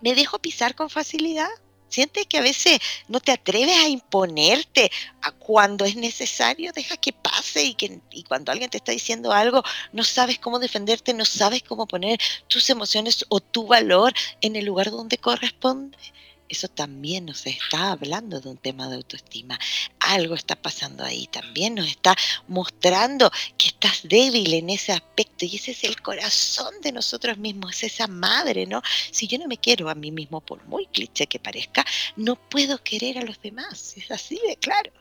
¿Me 0.00 0.14
dejo 0.14 0.38
pisar 0.38 0.74
con 0.74 0.90
facilidad? 0.90 1.50
Sientes 1.92 2.26
que 2.26 2.38
a 2.38 2.40
veces 2.40 2.78
no 3.06 3.20
te 3.20 3.32
atreves 3.32 3.76
a 3.76 3.86
imponerte 3.86 4.90
a 5.20 5.30
cuando 5.30 5.84
es 5.84 5.94
necesario, 5.94 6.72
deja 6.72 6.96
que 6.96 7.12
pase 7.12 7.64
y 7.64 7.74
que 7.74 8.00
y 8.10 8.22
cuando 8.22 8.50
alguien 8.50 8.70
te 8.70 8.78
está 8.78 8.92
diciendo 8.92 9.30
algo, 9.30 9.62
no 9.92 10.02
sabes 10.02 10.38
cómo 10.38 10.58
defenderte, 10.58 11.12
no 11.12 11.26
sabes 11.26 11.62
cómo 11.62 11.86
poner 11.86 12.18
tus 12.48 12.70
emociones 12.70 13.26
o 13.28 13.40
tu 13.40 13.66
valor 13.66 14.14
en 14.40 14.56
el 14.56 14.64
lugar 14.64 14.90
donde 14.90 15.18
corresponde 15.18 15.98
eso 16.52 16.68
también 16.68 17.26
nos 17.26 17.46
está 17.46 17.92
hablando 17.92 18.40
de 18.40 18.50
un 18.50 18.58
tema 18.58 18.88
de 18.88 18.96
autoestima. 18.96 19.58
Algo 19.98 20.34
está 20.34 20.54
pasando 20.54 21.02
ahí, 21.02 21.26
también 21.26 21.74
nos 21.74 21.86
está 21.86 22.14
mostrando 22.46 23.30
que 23.56 23.68
estás 23.68 24.00
débil 24.04 24.52
en 24.54 24.70
ese 24.70 24.92
aspecto 24.92 25.46
y 25.46 25.56
ese 25.56 25.72
es 25.72 25.84
el 25.84 26.00
corazón 26.02 26.74
de 26.82 26.92
nosotros 26.92 27.38
mismos, 27.38 27.82
es 27.82 27.94
esa 27.94 28.06
madre, 28.06 28.66
¿no? 28.66 28.82
Si 29.10 29.26
yo 29.26 29.38
no 29.38 29.46
me 29.48 29.56
quiero 29.56 29.88
a 29.88 29.94
mí 29.94 30.10
mismo, 30.10 30.40
por 30.40 30.62
muy 30.66 30.86
cliché 30.86 31.26
que 31.26 31.38
parezca, 31.38 31.84
no 32.16 32.36
puedo 32.36 32.82
querer 32.82 33.18
a 33.18 33.24
los 33.24 33.40
demás, 33.40 33.94
es 33.96 34.10
así 34.10 34.38
de 34.46 34.56
claro. 34.56 34.92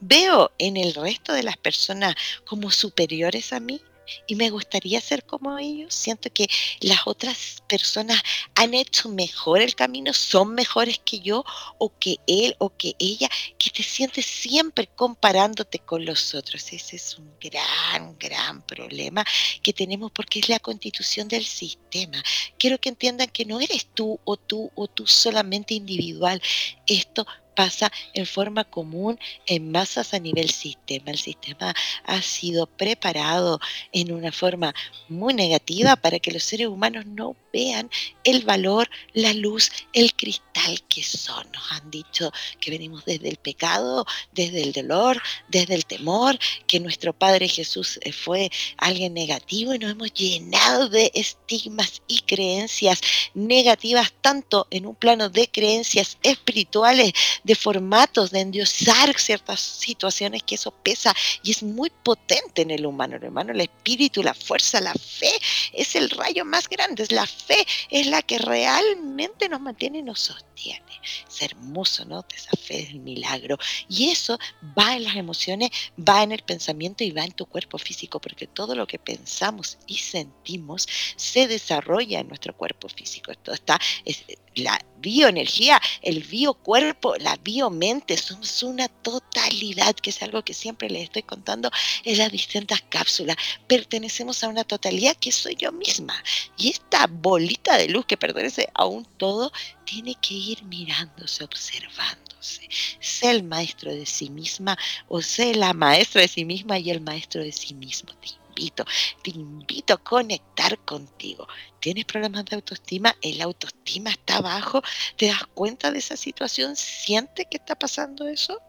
Veo 0.00 0.50
en 0.58 0.76
el 0.76 0.92
resto 0.92 1.32
de 1.32 1.44
las 1.44 1.56
personas 1.56 2.14
como 2.44 2.70
superiores 2.70 3.52
a 3.52 3.60
mí, 3.60 3.80
y 4.26 4.34
me 4.34 4.50
gustaría 4.50 5.00
ser 5.00 5.24
como 5.24 5.58
ellos. 5.58 5.94
Siento 5.94 6.32
que 6.32 6.48
las 6.80 7.06
otras 7.06 7.62
personas 7.68 8.22
han 8.54 8.74
hecho 8.74 9.08
mejor 9.08 9.60
el 9.60 9.74
camino, 9.74 10.12
son 10.12 10.54
mejores 10.54 11.00
que 11.04 11.20
yo 11.20 11.44
o 11.78 11.92
que 11.98 12.16
él 12.26 12.54
o 12.58 12.76
que 12.76 12.94
ella, 12.98 13.28
que 13.58 13.70
te 13.70 13.82
sientes 13.82 14.26
siempre 14.26 14.86
comparándote 14.86 15.78
con 15.78 16.04
los 16.04 16.34
otros. 16.34 16.72
Ese 16.72 16.96
es 16.96 17.18
un 17.18 17.32
gran, 17.40 18.18
gran 18.18 18.62
problema 18.66 19.24
que 19.62 19.72
tenemos 19.72 20.10
porque 20.12 20.40
es 20.40 20.48
la 20.48 20.58
constitución 20.58 21.28
del 21.28 21.44
sistema. 21.44 22.22
Quiero 22.58 22.78
que 22.78 22.88
entiendan 22.88 23.28
que 23.28 23.44
no 23.44 23.60
eres 23.60 23.86
tú 23.94 24.20
o 24.24 24.36
tú 24.36 24.70
o 24.74 24.88
tú 24.88 25.06
solamente 25.06 25.74
individual. 25.74 26.40
Esto 26.86 27.26
pasa 27.54 27.90
en 28.14 28.26
forma 28.26 28.64
común 28.64 29.18
en 29.46 29.70
masas 29.70 30.14
a 30.14 30.18
nivel 30.18 30.50
sistema. 30.50 31.10
El 31.10 31.18
sistema 31.18 31.74
ha 32.04 32.22
sido 32.22 32.66
preparado 32.66 33.60
en 33.92 34.12
una 34.12 34.32
forma 34.32 34.74
muy 35.08 35.34
negativa 35.34 35.96
para 35.96 36.18
que 36.18 36.32
los 36.32 36.42
seres 36.42 36.68
humanos 36.68 37.06
no 37.06 37.36
vean 37.52 37.90
el 38.24 38.44
valor, 38.44 38.88
la 39.12 39.32
luz, 39.32 39.70
el 39.92 40.14
cristal 40.14 40.82
que 40.88 41.02
son. 41.02 41.50
Nos 41.52 41.72
han 41.72 41.90
dicho 41.90 42.32
que 42.60 42.70
venimos 42.70 43.04
desde 43.04 43.28
el 43.28 43.36
pecado, 43.36 44.06
desde 44.32 44.62
el 44.62 44.72
dolor, 44.72 45.20
desde 45.48 45.74
el 45.74 45.86
temor, 45.86 46.38
que 46.66 46.80
nuestro 46.80 47.12
Padre 47.12 47.48
Jesús 47.48 47.98
eh, 48.02 48.12
fue 48.12 48.50
alguien 48.76 49.14
negativo 49.14 49.74
y 49.74 49.78
nos 49.78 49.92
hemos 49.92 50.12
llenado 50.12 50.88
de 50.88 51.10
estigmas 51.14 52.02
y 52.06 52.20
creencias 52.20 53.00
negativas, 53.34 54.12
tanto 54.20 54.66
en 54.70 54.86
un 54.86 54.94
plano 54.94 55.28
de 55.28 55.48
creencias 55.48 56.18
espirituales, 56.22 57.12
de 57.44 57.54
formatos, 57.54 58.30
de 58.30 58.40
endiosar 58.40 59.18
ciertas 59.18 59.60
situaciones, 59.60 60.42
que 60.42 60.54
eso 60.54 60.70
pesa 60.70 61.14
y 61.42 61.50
es 61.50 61.62
muy 61.62 61.90
potente 61.90 62.62
en 62.62 62.70
el 62.70 62.86
humano. 62.86 63.16
El 63.16 63.24
humano, 63.24 63.52
el 63.52 63.60
espíritu, 63.60 64.22
la 64.22 64.34
fuerza, 64.34 64.80
la 64.80 64.94
fe, 64.94 65.32
es 65.72 65.94
el 65.96 66.10
rayo 66.10 66.44
más 66.44 66.68
grande, 66.68 67.02
es 67.02 67.12
la 67.12 67.26
fe 67.46 67.66
es 67.90 68.06
la 68.06 68.22
que 68.22 68.38
realmente 68.38 69.48
nos 69.48 69.60
mantiene 69.60 69.98
y 69.98 70.02
nos 70.02 70.20
sostiene. 70.20 71.00
Es 71.28 71.42
hermoso, 71.42 72.04
¿no? 72.04 72.24
Esa 72.34 72.56
fe 72.56 72.80
es 72.80 72.90
el 72.90 73.00
milagro. 73.00 73.58
Y 73.88 74.10
eso 74.10 74.38
va 74.78 74.96
en 74.96 75.04
las 75.04 75.16
emociones, 75.16 75.70
va 75.96 76.22
en 76.22 76.32
el 76.32 76.42
pensamiento 76.42 77.04
y 77.04 77.10
va 77.10 77.24
en 77.24 77.32
tu 77.32 77.46
cuerpo 77.46 77.78
físico, 77.78 78.20
porque 78.20 78.46
todo 78.46 78.74
lo 78.74 78.86
que 78.86 78.98
pensamos 78.98 79.78
y 79.86 79.98
sentimos 79.98 80.88
se 81.16 81.48
desarrolla 81.48 82.20
en 82.20 82.28
nuestro 82.28 82.56
cuerpo 82.56 82.88
físico. 82.88 83.32
Esto 83.32 83.52
está, 83.52 83.78
es, 84.04 84.24
la 84.54 84.80
bioenergía, 84.98 85.80
el 86.00 86.22
biocuerpo, 86.22 87.16
la 87.16 87.36
biomente, 87.36 88.16
somos 88.16 88.62
una 88.62 88.88
totalidad, 88.88 89.94
que 89.96 90.10
es 90.10 90.22
algo 90.22 90.42
que 90.42 90.54
siempre 90.54 90.88
les 90.88 91.04
estoy 91.04 91.22
contando 91.22 91.70
en 92.04 92.18
las 92.18 92.30
distintas 92.30 92.82
cápsulas. 92.88 93.36
Pertenecemos 93.66 94.42
a 94.44 94.48
una 94.48 94.64
totalidad 94.64 95.16
que 95.16 95.32
soy 95.32 95.56
yo 95.56 95.72
misma. 95.72 96.22
Y 96.56 96.70
esta 96.70 97.06
bolita 97.08 97.76
de 97.76 97.88
luz 97.88 98.06
que 98.06 98.16
pertenece 98.16 98.68
a 98.74 98.86
un 98.86 99.04
todo, 99.04 99.52
tiene 99.84 100.14
que 100.14 100.34
ir 100.34 100.62
mirándose, 100.64 101.44
observándose. 101.44 102.68
Sé 103.00 103.30
el 103.30 103.42
maestro 103.42 103.92
de 103.92 104.06
sí 104.06 104.30
misma 104.30 104.78
o 105.08 105.20
sé 105.22 105.54
la 105.54 105.72
maestra 105.74 106.22
de 106.22 106.28
sí 106.28 106.44
misma 106.44 106.78
y 106.78 106.90
el 106.90 107.00
maestro 107.00 107.42
de 107.42 107.52
sí 107.52 107.74
mismo 107.74 108.12
invito, 108.52 108.84
te 109.22 109.30
invito 109.30 109.94
a 109.94 109.96
conectar 109.98 110.78
contigo. 110.84 111.46
¿Tienes 111.80 112.04
problemas 112.04 112.44
de 112.44 112.56
autoestima? 112.56 113.16
¿El 113.22 113.40
autoestima 113.40 114.10
está 114.10 114.40
bajo? 114.40 114.82
¿Te 115.16 115.26
das 115.26 115.46
cuenta 115.54 115.90
de 115.90 115.98
esa 115.98 116.16
situación? 116.16 116.76
¿Sientes 116.76 117.46
que 117.50 117.56
está 117.56 117.74
pasando 117.74 118.28
eso? 118.28 118.60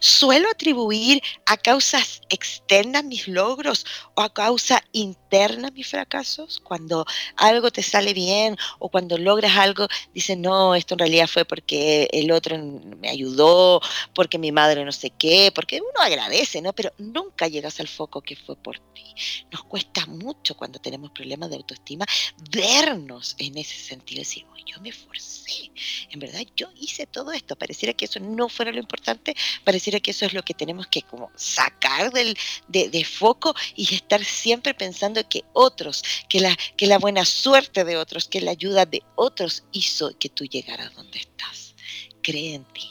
Suelo 0.00 0.48
atribuir 0.50 1.22
a 1.46 1.56
causas 1.56 2.20
externas 2.28 3.04
mis 3.04 3.28
logros 3.28 3.86
o 4.14 4.22
a 4.22 4.32
causa 4.32 4.82
interna 4.92 5.70
mis 5.70 5.88
fracasos. 5.88 6.60
Cuando 6.60 7.06
algo 7.36 7.70
te 7.70 7.82
sale 7.82 8.12
bien 8.12 8.56
o 8.78 8.88
cuando 8.88 9.16
logras 9.18 9.56
algo, 9.56 9.88
dices, 10.12 10.36
no, 10.36 10.74
esto 10.74 10.94
en 10.94 10.98
realidad 11.00 11.26
fue 11.26 11.44
porque 11.44 12.08
el 12.12 12.30
otro 12.30 12.58
me 12.58 13.08
ayudó, 13.08 13.80
porque 14.14 14.38
mi 14.38 14.52
madre 14.52 14.84
no 14.84 14.92
sé 14.92 15.10
qué, 15.10 15.50
porque 15.54 15.80
uno 15.80 16.00
agradece, 16.00 16.60
¿no? 16.60 16.72
Pero 16.72 16.92
nunca 16.98 17.48
llegas 17.48 17.80
al 17.80 17.88
foco 17.88 18.20
que 18.20 18.36
fue 18.36 18.56
por 18.56 18.78
ti. 18.78 19.14
Nos 19.50 19.64
cuesta 19.64 20.06
mucho 20.06 20.56
cuando 20.56 20.78
tenemos 20.78 21.10
problemas 21.10 21.50
de 21.50 21.56
autoestima 21.56 22.04
vernos 22.50 23.34
en 23.38 23.56
ese 23.58 23.76
sentido, 23.76 24.20
decir, 24.20 24.44
yo 24.66 24.80
me 24.80 24.88
esforcé, 24.88 25.70
en 26.10 26.18
verdad 26.18 26.42
yo 26.56 26.68
hice 26.74 27.06
todo 27.06 27.32
esto, 27.32 27.56
pareciera 27.56 27.92
que 27.92 28.06
eso 28.06 28.18
no 28.20 28.48
fuera 28.48 28.72
lo 28.72 28.78
importante, 28.78 29.34
pareciera 29.62 30.00
que 30.00 30.10
eso 30.10 30.26
es 30.26 30.32
lo 30.32 30.42
que 30.42 30.54
tenemos 30.54 30.86
que 30.86 31.02
como 31.02 31.30
sacar 31.36 32.12
del, 32.12 32.36
de, 32.68 33.04
foco 33.04 33.54
y 33.74 33.94
estar 33.94 34.24
siempre 34.24 34.74
pensando 34.74 35.26
que 35.28 35.44
otros, 35.52 36.02
que 36.28 36.40
la, 36.40 36.56
que 36.76 36.86
la 36.86 36.98
buena 36.98 37.24
suerte 37.24 37.84
de 37.84 37.96
otros, 37.96 38.28
que 38.28 38.40
la 38.40 38.52
ayuda 38.52 38.86
de 38.86 39.02
otros 39.14 39.64
hizo 39.72 40.16
que 40.18 40.28
tú 40.28 40.44
llegaras 40.44 40.94
donde 40.94 41.18
estás. 41.18 41.74
Cree 42.22 42.54
en 42.54 42.64
ti, 42.64 42.90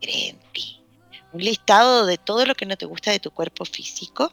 cree 0.00 0.28
en 0.30 0.40
ti. 0.52 0.82
Un 1.32 1.42
listado 1.42 2.06
de 2.06 2.18
todo 2.18 2.44
lo 2.46 2.54
que 2.54 2.66
no 2.66 2.76
te 2.76 2.86
gusta 2.86 3.10
de 3.10 3.20
tu 3.20 3.30
cuerpo 3.30 3.64
físico, 3.64 4.32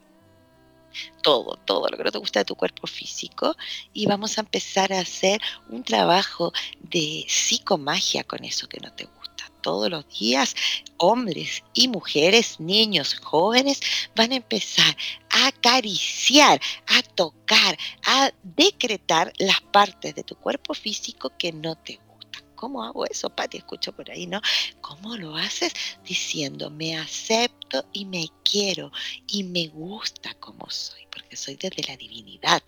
todo, 1.21 1.58
todo 1.65 1.89
lo 1.89 1.97
que 1.97 2.04
no 2.04 2.12
te 2.12 2.17
gusta 2.17 2.39
de 2.39 2.45
tu 2.45 2.56
cuerpo 2.56 2.88
físico 2.88 3.56
y 3.93 4.06
vamos 4.08 4.38
a 4.38 4.41
empezar 4.41 4.93
a 4.93 5.00
hacer 5.00 5.41
un 5.69 5.84
trabajo 5.84 6.54
de 6.80 7.26
psicomagia 7.28 8.23
con 8.23 8.43
eso 8.43 8.67
que 8.67 8.80
no 8.80 8.91
te 8.93 9.04
gusta 9.04 9.16
todos 9.67 9.91
los 9.91 10.08
días, 10.17 10.56
hombres 10.95 11.62
y 11.73 11.89
mujeres, 11.89 12.58
niños, 12.58 13.19
jóvenes, 13.21 13.82
van 14.15 14.32
a 14.32 14.38
empezar 14.38 14.95
a 15.30 15.47
acariciar, 15.47 16.62
a 16.88 17.01
tocar, 17.01 17.77
a 18.06 18.32
decretar 18.43 19.34
las 19.39 19.60
partes 19.60 20.15
de 20.15 20.23
tu 20.23 20.38
cuerpo 20.38 20.73
físico 20.73 21.34
que 21.38 21.51
no 21.51 21.75
te. 21.75 21.99
¿Cómo 22.57 22.83
hago 22.83 23.05
eso, 23.05 23.29
Pati? 23.29 23.57
Escucho 23.57 23.93
por 23.93 24.09
ahí, 24.09 24.25
¿no? 24.25 24.41
¿Cómo 24.81 25.15
lo 25.15 25.35
haces? 25.35 25.71
Diciendo, 26.03 26.71
me 26.71 26.97
acepto 26.97 27.85
y 27.93 28.05
me 28.05 28.29
quiero 28.43 28.91
y 29.27 29.43
me 29.43 29.67
gusta 29.67 30.33
como 30.39 30.67
soy 30.69 31.05
porque 31.11 31.35
soy 31.35 31.55
desde 31.55 31.83
la 31.87 31.95
divinidad. 31.95 32.63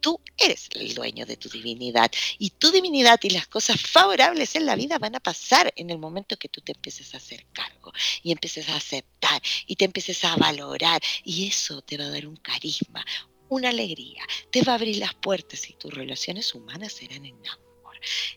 Tú 0.00 0.20
eres 0.36 0.68
el 0.74 0.94
dueño 0.94 1.24
de 1.24 1.38
tu 1.38 1.48
divinidad 1.48 2.10
y 2.38 2.50
tu 2.50 2.70
divinidad 2.70 3.18
y 3.22 3.30
las 3.30 3.46
cosas 3.46 3.80
favorables 3.80 4.54
en 4.56 4.66
la 4.66 4.76
vida 4.76 4.98
van 4.98 5.16
a 5.16 5.20
pasar 5.20 5.72
en 5.74 5.88
el 5.88 5.98
momento 5.98 6.36
que 6.36 6.50
tú 6.50 6.60
te 6.60 6.72
empieces 6.72 7.14
a 7.14 7.16
hacer 7.16 7.46
cargo 7.52 7.92
y 8.22 8.32
empieces 8.32 8.68
a 8.68 8.76
aceptar 8.76 9.40
y 9.66 9.76
te 9.76 9.86
empieces 9.86 10.22
a 10.24 10.36
valorar 10.36 11.00
y 11.24 11.48
eso 11.48 11.80
te 11.80 11.96
va 11.96 12.04
a 12.04 12.10
dar 12.10 12.26
un 12.26 12.36
carisma, 12.36 13.04
una 13.48 13.70
alegría, 13.70 14.22
te 14.50 14.62
va 14.62 14.72
a 14.72 14.76
abrir 14.76 14.98
las 14.98 15.14
puertas 15.14 15.70
y 15.70 15.74
tus 15.74 15.94
relaciones 15.94 16.54
humanas 16.54 16.92
serán 16.92 17.24
en 17.24 17.42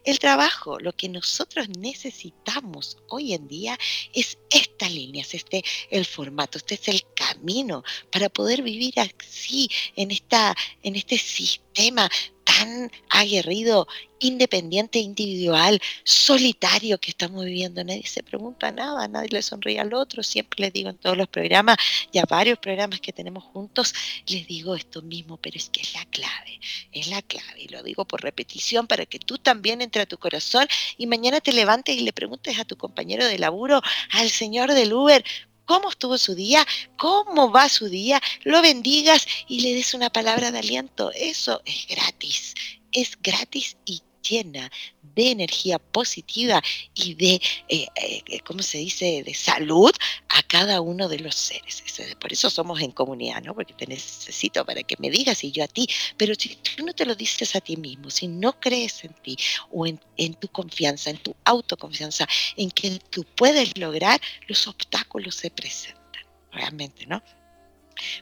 el 0.04 0.20
trabajo, 0.20 0.80
lo 0.80 0.94
que 0.94 1.10
nosotros 1.10 1.70
necesitamos 1.70 2.98
hoy 3.10 3.34
en 3.34 3.48
día 3.48 3.78
es 4.14 4.38
esta 4.50 4.90
línea, 4.90 5.22
es 5.22 5.34
este 5.34 5.64
el 5.90 6.06
formato, 6.06 6.58
este 6.58 6.76
es 6.76 6.88
el 6.88 7.04
camino 7.16 7.84
para 8.12 8.30
poder 8.30 8.62
vivir 8.62 8.94
así 9.00 9.70
en 9.96 10.12
esta 10.12 10.56
en 10.82 10.96
este 10.96 11.18
sistema 11.18 12.10
tan 12.58 12.92
aguerrido, 13.10 13.88
independiente, 14.20 15.00
individual, 15.00 15.82
solitario 16.04 17.00
que 17.00 17.12
estamos 17.12 17.46
viviendo. 17.46 17.84
Nadie 17.84 18.06
se 18.06 18.24
pregunta 18.24 18.72
nada, 18.72 19.08
nadie 19.08 19.30
le 19.30 19.42
sonríe 19.42 19.80
al 19.80 19.94
otro. 19.94 20.24
Siempre 20.24 20.62
les 20.62 20.74
digo 20.74 20.90
en 20.90 20.98
todos 20.98 21.18
los 21.18 21.28
programas, 21.28 21.78
ya 22.12 22.24
varios 22.26 22.60
programas 22.60 23.02
que 23.02 23.14
tenemos 23.14 23.44
juntos, 23.44 23.94
les 24.28 24.48
digo 24.48 24.76
esto 24.76 25.02
mismo, 25.02 25.38
pero 25.38 25.58
es 25.58 25.70
que 25.70 25.82
es 25.82 25.94
la 25.94 26.06
clave, 26.06 26.60
es 26.92 27.08
la 27.08 27.22
clave. 27.22 27.64
Y 27.64 27.68
lo 27.70 27.84
digo 27.84 28.06
por 28.06 28.22
repetición 28.22 28.88
para 28.88 29.06
que 29.06 29.20
tú 29.20 29.38
también 29.38 29.82
entre 29.82 30.04
a 30.04 30.06
tu 30.06 30.18
corazón 30.18 30.68
y 30.98 31.08
mañana 31.08 31.42
te 31.42 31.54
levantes 31.54 31.96
y 31.96 32.02
le 32.02 32.14
preguntes 32.14 32.60
a 32.60 32.66
tu 32.66 32.78
compañero 32.78 33.26
de 33.26 33.40
laburo, 33.40 33.82
al 34.12 34.30
señor 34.30 34.74
del 34.74 34.94
Uber, 34.94 35.24
cómo 35.66 35.90
estuvo 35.90 36.18
su 36.18 36.36
día, 36.36 36.66
cómo 36.98 37.52
va 37.52 37.70
su 37.70 37.90
día, 37.90 38.22
lo 38.44 38.62
bendigas 38.62 39.28
y 39.48 39.62
le 39.62 39.74
des 39.74 39.94
una 39.94 40.10
palabra 40.10 40.52
de 40.52 40.60
aliento. 40.60 41.12
Eso 41.12 41.62
es 41.66 41.88
gratis, 41.88 42.54
es 42.92 43.18
gratis 43.22 43.78
y 43.86 44.02
llena 44.28 44.72
de 45.16 45.32
energía 45.32 45.78
positiva 45.78 46.62
y 46.96 47.14
de, 47.14 47.42
eh, 47.68 47.88
eh, 47.96 48.40
¿cómo 48.46 48.64
se 48.64 48.80
dice?, 48.80 49.24
de 49.24 49.34
salud 49.34 49.92
a 50.30 50.42
cada 50.44 50.82
uno 50.82 51.08
de 51.08 51.20
los 51.20 51.36
seres. 51.36 51.84
Por 52.20 52.34
eso 52.34 52.50
somos 52.50 52.82
en 52.82 52.92
comunidad, 52.92 53.44
¿no? 53.44 53.54
Porque 53.54 53.74
te 53.74 53.86
necesito 53.86 54.66
para 54.66 54.82
que 54.82 54.96
me 55.00 55.12
digas 55.12 55.44
y 55.44 55.52
yo 55.52 55.64
a 55.64 55.68
ti. 55.68 55.88
Pero 56.18 56.34
si 56.36 56.56
tú 56.56 56.86
no 56.86 56.94
te 56.94 57.06
lo 57.06 57.16
dices 57.16 57.56
a 57.56 57.62
ti 57.62 57.78
mismo, 57.78 58.10
si 58.10 58.28
no 58.28 58.60
crees 58.60 59.04
en 59.04 59.14
ti 59.14 59.38
o 59.72 59.86
en, 59.86 60.00
en 60.18 60.34
tu 60.34 60.48
confianza, 60.48 61.10
en 61.10 61.18
tu 61.18 61.36
autoconfianza, 61.46 62.28
en 62.56 62.72
que 62.72 63.00
tú 63.10 63.26
puedes 63.36 63.78
lograr, 63.78 64.20
los 64.48 64.68
obstáculos 64.68 65.36
se 65.36 65.52
presentan, 65.52 66.24
realmente, 66.52 67.06
¿no? 67.06 67.22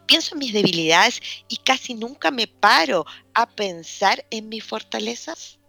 Pienso 0.06 0.36
en 0.36 0.40
mis 0.40 0.54
debilidades 0.54 1.22
y 1.48 1.58
casi 1.58 1.94
nunca 1.94 2.32
me 2.32 2.48
paro 2.48 3.06
a 3.34 3.50
pensar 3.50 4.26
en 4.30 4.50
mis 4.50 4.64
fortalezas. 4.64 5.60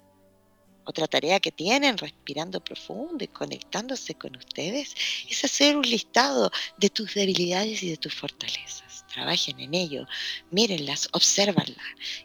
Otra 0.84 1.06
tarea 1.06 1.40
que 1.40 1.52
tienen, 1.52 1.98
respirando 1.98 2.62
profundo 2.62 3.24
y 3.24 3.28
conectándose 3.28 4.14
con 4.14 4.36
ustedes, 4.36 4.94
es 5.28 5.44
hacer 5.44 5.76
un 5.76 5.88
listado 5.88 6.50
de 6.76 6.90
tus 6.90 7.14
debilidades 7.14 7.82
y 7.82 7.90
de 7.90 7.96
tus 7.96 8.14
fortalezas. 8.14 9.04
Trabajen 9.12 9.60
en 9.60 9.74
ello, 9.74 10.06
mírenlas, 10.50 11.08
obsérvanlas 11.12 11.76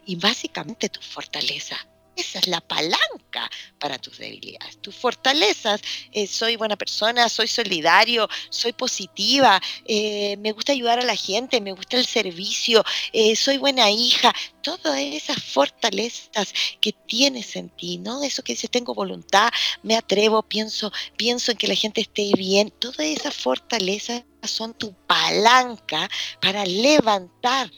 y 0.05 0.15
básicamente 0.15 0.89
tus 0.89 1.05
fortalezas 1.05 1.85
esa 2.17 2.39
es 2.39 2.47
la 2.47 2.61
palanca 2.61 3.49
para 3.79 3.99
tus 3.99 4.17
debilidades. 4.17 4.81
Tus 4.81 4.95
fortalezas, 4.95 5.81
eh, 6.11 6.27
soy 6.27 6.55
buena 6.55 6.75
persona, 6.75 7.29
soy 7.29 7.47
solidario, 7.47 8.27
soy 8.49 8.73
positiva, 8.73 9.61
eh, 9.85 10.35
me 10.37 10.51
gusta 10.51 10.71
ayudar 10.71 10.99
a 10.99 11.05
la 11.05 11.15
gente, 11.15 11.61
me 11.61 11.73
gusta 11.73 11.97
el 11.97 12.05
servicio, 12.05 12.83
eh, 13.13 13.35
soy 13.35 13.57
buena 13.57 13.89
hija. 13.91 14.33
Todas 14.61 14.99
esas 14.99 15.41
fortalezas 15.41 16.53
que 16.81 16.91
tienes 16.91 17.55
en 17.55 17.69
ti, 17.69 17.99
¿no? 17.99 18.23
Eso 18.23 18.43
que 18.43 18.53
dices, 18.53 18.71
tengo 18.71 18.93
voluntad, 18.93 19.49
me 19.83 19.95
atrevo, 19.95 20.41
pienso, 20.41 20.91
pienso 21.15 21.51
en 21.51 21.57
que 21.57 21.67
la 21.67 21.75
gente 21.75 22.01
esté 22.01 22.31
bien. 22.35 22.71
Todas 22.71 23.01
esas 23.01 23.35
fortalezas 23.35 24.23
son 24.43 24.73
tu 24.73 24.93
palanca 25.05 26.09
para 26.41 26.65
levantar 26.65 27.69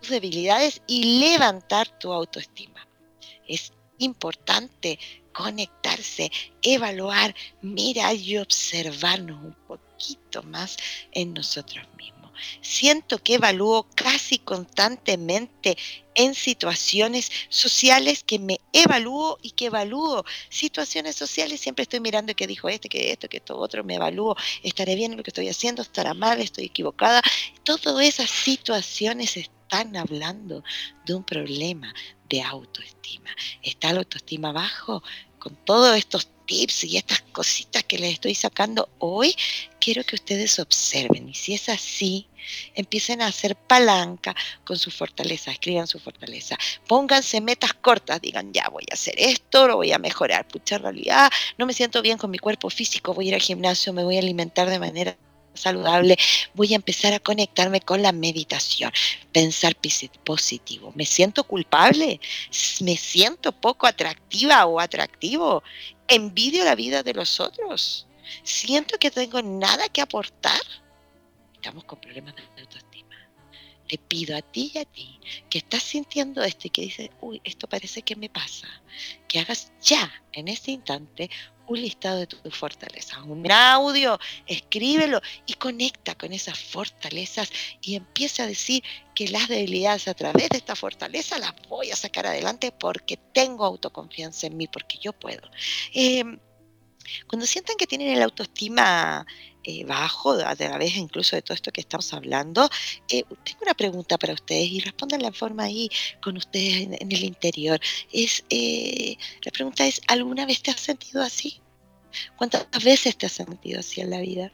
tus 0.00 0.10
debilidades 0.10 0.80
y 0.86 1.18
levantar 1.18 1.98
tu 1.98 2.12
autoestima 2.12 2.77
es 3.48 3.72
importante 3.98 4.98
conectarse, 5.32 6.30
evaluar, 6.62 7.34
mirar 7.62 8.14
y 8.16 8.38
observarnos 8.38 9.42
un 9.42 9.56
poquito 9.66 10.42
más 10.42 10.76
en 11.12 11.34
nosotros 11.34 11.86
mismos. 11.96 12.18
Siento 12.60 13.18
que 13.18 13.34
evalúo 13.34 13.86
casi 13.94 14.38
constantemente 14.38 15.76
en 16.14 16.34
situaciones 16.34 17.30
sociales 17.48 18.24
que 18.24 18.38
me 18.38 18.60
evalúo 18.72 19.38
y 19.42 19.52
que 19.52 19.66
evalúo 19.66 20.24
situaciones 20.48 21.16
sociales. 21.16 21.60
Siempre 21.60 21.84
estoy 21.84 22.00
mirando 22.00 22.34
qué 22.34 22.46
dijo 22.46 22.68
este, 22.68 22.88
que 22.88 23.12
esto, 23.12 23.28
que 23.28 23.38
esto 23.38 23.56
otro, 23.56 23.84
me 23.84 23.96
evalúo, 23.96 24.36
estaré 24.62 24.94
bien 24.94 25.12
en 25.12 25.18
lo 25.18 25.24
que 25.24 25.30
estoy 25.30 25.48
haciendo, 25.48 25.82
estará 25.82 26.14
mal, 26.14 26.40
estoy 26.40 26.66
equivocada. 26.66 27.22
Todas 27.64 28.04
esas 28.04 28.30
situaciones 28.30 29.36
están 29.36 29.57
hablando 29.70 30.64
de 31.04 31.14
un 31.14 31.24
problema 31.24 31.94
de 32.28 32.42
autoestima. 32.42 33.30
¿Está 33.62 33.92
la 33.92 34.00
autoestima 34.00 34.52
bajo? 34.52 35.02
Con 35.38 35.54
todos 35.64 35.96
estos 35.96 36.28
tips 36.46 36.84
y 36.84 36.96
estas 36.96 37.20
cositas 37.32 37.84
que 37.84 37.98
les 37.98 38.14
estoy 38.14 38.34
sacando 38.34 38.88
hoy, 38.98 39.36
quiero 39.80 40.02
que 40.02 40.16
ustedes 40.16 40.58
observen. 40.58 41.28
Y 41.28 41.34
si 41.34 41.54
es 41.54 41.68
así, 41.68 42.26
empiecen 42.74 43.22
a 43.22 43.26
hacer 43.26 43.54
palanca 43.54 44.34
con 44.64 44.78
su 44.78 44.90
fortaleza, 44.90 45.52
escriban 45.52 45.86
su 45.86 46.00
fortaleza. 46.00 46.56
Pónganse 46.88 47.40
metas 47.40 47.74
cortas, 47.74 48.20
digan, 48.20 48.52
ya 48.52 48.68
voy 48.70 48.84
a 48.90 48.94
hacer 48.94 49.14
esto, 49.18 49.68
lo 49.68 49.76
voy 49.76 49.92
a 49.92 49.98
mejorar. 49.98 50.48
Pucha, 50.48 50.78
realidad, 50.78 51.30
no 51.58 51.66
me 51.66 51.74
siento 51.74 52.02
bien 52.02 52.18
con 52.18 52.30
mi 52.30 52.38
cuerpo 52.38 52.70
físico, 52.70 53.14
voy 53.14 53.26
a 53.26 53.28
ir 53.28 53.34
al 53.34 53.42
gimnasio, 53.42 53.92
me 53.92 54.02
voy 54.02 54.16
a 54.16 54.20
alimentar 54.20 54.68
de 54.70 54.78
manera 54.78 55.16
saludable, 55.58 56.16
voy 56.54 56.72
a 56.72 56.76
empezar 56.76 57.12
a 57.12 57.20
conectarme 57.20 57.80
con 57.80 58.02
la 58.02 58.12
meditación, 58.12 58.92
pensar 59.32 59.76
positivo. 60.24 60.92
¿Me 60.94 61.04
siento 61.04 61.44
culpable? 61.44 62.20
¿Me 62.80 62.96
siento 62.96 63.52
poco 63.52 63.86
atractiva 63.86 64.66
o 64.66 64.80
atractivo? 64.80 65.62
¿Envidio 66.06 66.64
la 66.64 66.74
vida 66.74 67.02
de 67.02 67.14
los 67.14 67.40
otros? 67.40 68.06
¿Siento 68.42 68.98
que 68.98 69.10
tengo 69.10 69.42
nada 69.42 69.88
que 69.88 70.00
aportar? 70.00 70.60
Estamos 71.54 71.84
con 71.84 72.00
problemas 72.00 72.34
de 72.36 72.42
autoestima. 72.62 73.16
Le 73.88 73.98
pido 73.98 74.36
a 74.36 74.42
ti 74.42 74.70
y 74.74 74.78
a 74.78 74.84
ti 74.84 75.18
que 75.48 75.58
estás 75.58 75.82
sintiendo 75.82 76.42
esto 76.42 76.66
y 76.66 76.70
que 76.70 76.82
dices, 76.82 77.10
uy, 77.20 77.40
esto 77.42 77.68
parece 77.68 78.02
que 78.02 78.16
me 78.16 78.28
pasa, 78.28 78.68
que 79.26 79.40
hagas 79.40 79.72
ya, 79.80 80.12
en 80.32 80.48
este 80.48 80.72
instante, 80.72 81.30
un 81.68 81.80
listado 81.80 82.18
de 82.18 82.26
tus 82.26 82.54
fortalezas, 82.54 83.18
un 83.24 83.50
audio, 83.50 84.18
escríbelo 84.46 85.20
y 85.46 85.54
conecta 85.54 86.14
con 86.14 86.32
esas 86.32 86.58
fortalezas 86.58 87.50
y 87.80 87.94
empieza 87.94 88.44
a 88.44 88.46
decir 88.46 88.82
que 89.14 89.28
las 89.28 89.48
debilidades 89.48 90.08
a 90.08 90.14
través 90.14 90.48
de 90.48 90.56
esta 90.56 90.74
fortaleza 90.74 91.38
las 91.38 91.54
voy 91.68 91.90
a 91.90 91.96
sacar 91.96 92.26
adelante 92.26 92.72
porque 92.72 93.18
tengo 93.32 93.64
autoconfianza 93.64 94.46
en 94.46 94.56
mí, 94.56 94.66
porque 94.66 94.98
yo 94.98 95.12
puedo. 95.12 95.42
Em, 95.92 96.38
cuando 97.26 97.46
sientan 97.46 97.76
que 97.76 97.86
tienen 97.86 98.10
el 98.10 98.22
autoestima 98.22 99.26
eh, 99.70 99.84
bajo, 99.84 100.32
a 100.32 100.56
través 100.56 100.96
incluso 100.96 101.36
de 101.36 101.42
todo 101.42 101.52
esto 101.52 101.70
que 101.70 101.82
estamos 101.82 102.10
hablando, 102.14 102.70
eh, 103.10 103.22
tengo 103.44 103.58
una 103.60 103.74
pregunta 103.74 104.16
para 104.16 104.32
ustedes 104.32 104.66
y 104.66 104.80
respondan 104.80 105.20
la 105.20 105.30
forma 105.30 105.64
ahí 105.64 105.90
con 106.22 106.38
ustedes 106.38 106.88
en, 106.98 107.12
el 107.12 107.22
interior. 107.22 107.78
Es, 108.10 108.44
eh, 108.48 109.18
la 109.42 109.50
pregunta 109.50 109.86
es, 109.86 110.00
¿alguna 110.06 110.46
vez 110.46 110.62
te 110.62 110.70
has 110.70 110.80
sentido 110.80 111.22
así? 111.22 111.60
¿Cuántas 112.36 112.82
veces 112.82 113.18
te 113.18 113.26
has 113.26 113.32
sentido 113.32 113.80
así 113.80 114.00
en 114.00 114.08
la 114.08 114.20
vida? 114.20 114.50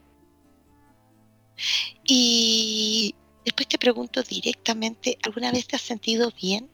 Y 2.03 3.15
después 3.45 3.69
te 3.69 3.79
pregunto 3.79 4.21
directamente, 4.25 5.17
¿alguna 5.23 5.53
vez 5.53 5.69
te 5.69 5.77
has 5.77 5.83
sentido 5.83 6.33
bien? 6.43 6.69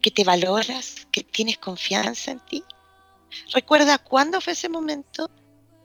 ¿Que 0.00 0.10
te 0.10 0.24
valoras? 0.24 1.06
¿Que 1.12 1.22
tienes 1.22 1.58
confianza 1.58 2.30
en 2.30 2.40
ti? 2.46 2.64
Recuerda 3.52 3.98
cuándo 3.98 4.40
fue 4.40 4.54
ese 4.54 4.70
momento 4.70 5.28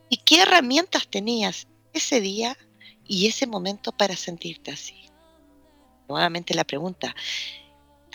y 0.10 0.18
qué 0.18 0.42
herramientas 0.42 1.08
tenías 1.08 1.68
ese 1.94 2.22
día 2.22 2.58
y 3.08 3.28
ese 3.28 3.48
momento 3.48 3.92
para 3.92 4.16
sentirte 4.16 4.72
así. 4.72 5.10
Nuevamente 6.08 6.54
la 6.54 6.64
pregunta, 6.64 7.16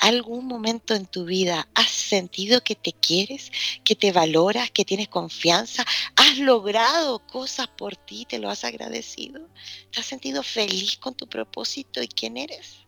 ¿algún 0.01 0.47
momento 0.47 0.95
en 0.95 1.07
tu 1.07 1.25
vida 1.25 1.69
has 1.75 1.91
sentido 1.91 2.63
que 2.63 2.75
te 2.75 2.93
quieres, 2.93 3.51
que 3.85 3.95
te 3.95 4.13
valoras, 4.13 4.71
que 4.71 4.85
tienes 4.85 5.09
confianza? 5.09 5.85
¿Has 6.17 6.39
logrado 6.39 7.21
cosas 7.27 7.69
por 7.69 7.97
ti, 7.97 8.27
te 8.29 8.39
lo 8.39 8.51
has 8.51 8.65
agradecido? 8.65 9.49
¿Te 9.93 10.01
has 10.01 10.07
sentido 10.07 10.43
feliz 10.43 10.99
con 10.99 11.15
tu 11.15 11.29
propósito 11.29 12.03
y 12.03 12.09
quién 12.09 12.37
eres? 12.37 12.79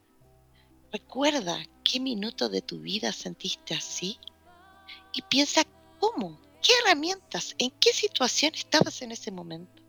Recuerda 0.93 1.65
qué 1.85 2.01
minuto 2.01 2.49
de 2.49 2.63
tu 2.63 2.81
vida 2.81 3.13
sentiste 3.13 3.75
así 3.75 4.19
y 5.13 5.23
piensa 5.23 5.63
cómo 5.99 6.41
¿Qué 6.67 6.73
herramientas? 6.83 7.55
¿En 7.59 7.71
qué 7.79 7.93
situación 7.93 8.53
estabas 8.57 9.01
en 9.01 9.13
ese 9.13 9.31
momento? 9.31 9.85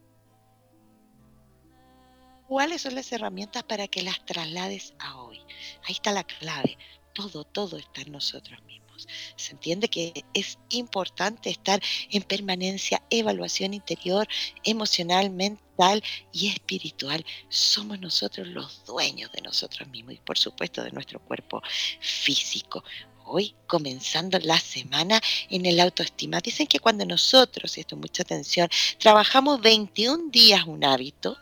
¿Cuáles 2.48 2.84
son 2.84 2.94
las 2.94 3.12
herramientas 3.12 3.64
para 3.64 3.88
que 3.88 4.04
las 4.04 4.24
traslades 4.28 4.94
a 5.00 5.20
hoy? 5.24 5.40
Ahí 5.86 5.94
está 5.94 6.12
la 6.12 6.24
clave. 6.24 6.78
Todo, 7.16 7.46
todo 7.46 7.78
está 7.78 8.02
en 8.02 8.12
nosotros 8.12 8.62
mismos. 8.66 9.08
Se 9.38 9.54
entiende 9.54 9.88
que 9.88 10.24
es 10.36 10.60
importante 10.70 11.50
estar 11.50 11.82
en 12.12 12.22
permanencia, 12.22 13.02
evaluación 13.10 13.74
interior, 13.74 14.28
emocional, 14.64 15.32
mental 15.32 16.04
y 16.32 16.50
espiritual. 16.50 17.26
Somos 17.50 18.00
nosotros 18.00 18.48
los 18.50 18.86
dueños 18.86 19.32
de 19.32 19.42
nosotros 19.42 19.90
mismos 19.90 20.14
y 20.14 20.20
por 20.20 20.38
supuesto 20.38 20.84
de 20.84 20.92
nuestro 20.92 21.20
cuerpo 21.22 21.64
físico 22.00 22.84
hoy 23.28 23.54
comenzando 23.68 24.40
la 24.40 24.60
semana 24.60 25.22
en 25.50 25.66
el 25.66 25.80
autoestima. 25.80 26.40
Dicen 26.40 26.68
que 26.68 26.80
cuando 26.80 27.06
nosotros, 27.06 27.78
y 27.78 27.82
esto 27.82 27.96
mucha 27.96 28.24
atención, 28.24 28.70
trabajamos 29.00 29.62
21 29.62 30.30
días 30.32 30.64
un 30.66 30.84
hábito, 30.84 31.38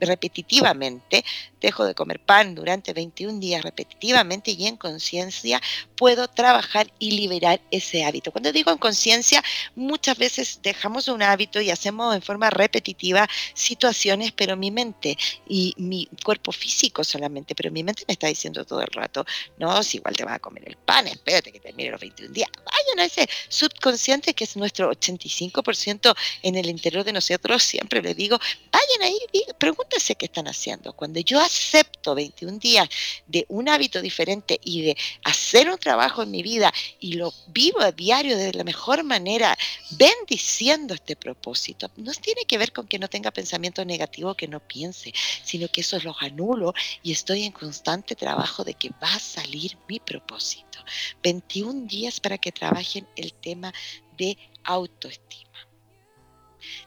repetitivamente, 0.00 1.24
dejo 1.62 1.84
de 1.84 1.94
comer 1.94 2.20
pan 2.20 2.54
durante 2.54 2.92
21 2.92 3.40
días 3.40 3.62
repetitivamente 3.62 4.50
y 4.50 4.66
en 4.66 4.76
conciencia 4.76 5.60
puedo 5.96 6.28
trabajar 6.28 6.92
y 6.98 7.12
liberar 7.12 7.60
ese 7.70 8.04
hábito. 8.04 8.32
Cuando 8.32 8.52
digo 8.52 8.70
en 8.70 8.78
conciencia, 8.78 9.42
muchas 9.74 10.18
veces 10.18 10.60
dejamos 10.62 11.08
un 11.08 11.22
hábito 11.22 11.60
y 11.60 11.70
hacemos 11.70 12.14
en 12.14 12.22
forma 12.22 12.50
repetitiva 12.50 13.28
situaciones, 13.54 14.32
pero 14.32 14.56
mi 14.56 14.70
mente 14.70 15.16
y 15.48 15.74
mi 15.78 16.08
cuerpo 16.24 16.52
físico 16.52 17.04
solamente, 17.04 17.54
pero 17.54 17.70
mi 17.70 17.82
mente 17.84 18.04
me 18.06 18.12
está 18.12 18.26
diciendo 18.26 18.64
todo 18.64 18.80
el 18.80 18.88
rato, 18.88 19.24
no, 19.58 19.82
si 19.82 19.98
igual 19.98 20.16
te 20.16 20.24
vas 20.24 20.34
a 20.34 20.38
comer 20.38 20.64
el 20.66 20.76
pan, 20.76 21.06
espérate 21.06 21.52
que 21.52 21.60
termine 21.60 21.90
los 21.90 22.00
21 22.00 22.32
días. 22.32 22.50
Vayan 22.64 22.98
a 23.00 23.04
ese 23.04 23.28
subconsciente 23.48 24.34
que 24.34 24.44
es 24.44 24.56
nuestro 24.56 24.90
85% 24.90 26.14
en 26.42 26.56
el 26.56 26.68
interior 26.68 27.04
de 27.04 27.12
nosotros, 27.12 27.62
siempre 27.62 28.02
les 28.02 28.16
digo, 28.16 28.38
vayan 28.72 29.02
ahí, 29.02 29.18
pregúntense 29.58 30.16
qué 30.16 30.26
están 30.26 30.48
haciendo. 30.48 30.92
Cuando 30.92 31.20
yo 31.20 31.40
acepto 31.52 32.14
21 32.14 32.58
días 32.58 32.88
de 33.26 33.44
un 33.48 33.68
hábito 33.68 34.00
diferente 34.00 34.58
y 34.64 34.82
de 34.82 34.96
hacer 35.24 35.68
un 35.68 35.78
trabajo 35.78 36.22
en 36.22 36.30
mi 36.30 36.42
vida 36.42 36.72
y 36.98 37.14
lo 37.14 37.32
vivo 37.48 37.80
a 37.80 37.92
diario 37.92 38.36
de 38.36 38.52
la 38.52 38.64
mejor 38.64 39.04
manera, 39.04 39.56
bendiciendo 39.90 40.94
este 40.94 41.16
propósito, 41.16 41.90
no 41.96 42.12
tiene 42.12 42.44
que 42.46 42.58
ver 42.58 42.72
con 42.72 42.86
que 42.86 42.98
no 42.98 43.08
tenga 43.08 43.30
pensamiento 43.30 43.84
negativo, 43.84 44.34
que 44.34 44.48
no 44.48 44.60
piense, 44.60 45.12
sino 45.44 45.68
que 45.68 45.82
eso 45.82 45.98
los 46.00 46.16
anulo 46.20 46.72
y 47.02 47.12
estoy 47.12 47.44
en 47.44 47.52
constante 47.52 48.16
trabajo 48.16 48.64
de 48.64 48.74
que 48.74 48.90
va 49.02 49.14
a 49.14 49.20
salir 49.20 49.76
mi 49.88 50.00
propósito. 50.00 50.78
21 51.22 51.86
días 51.86 52.20
para 52.20 52.38
que 52.38 52.52
trabajen 52.52 53.06
el 53.16 53.32
tema 53.34 53.72
de 54.16 54.36
autoestima. 54.64 55.71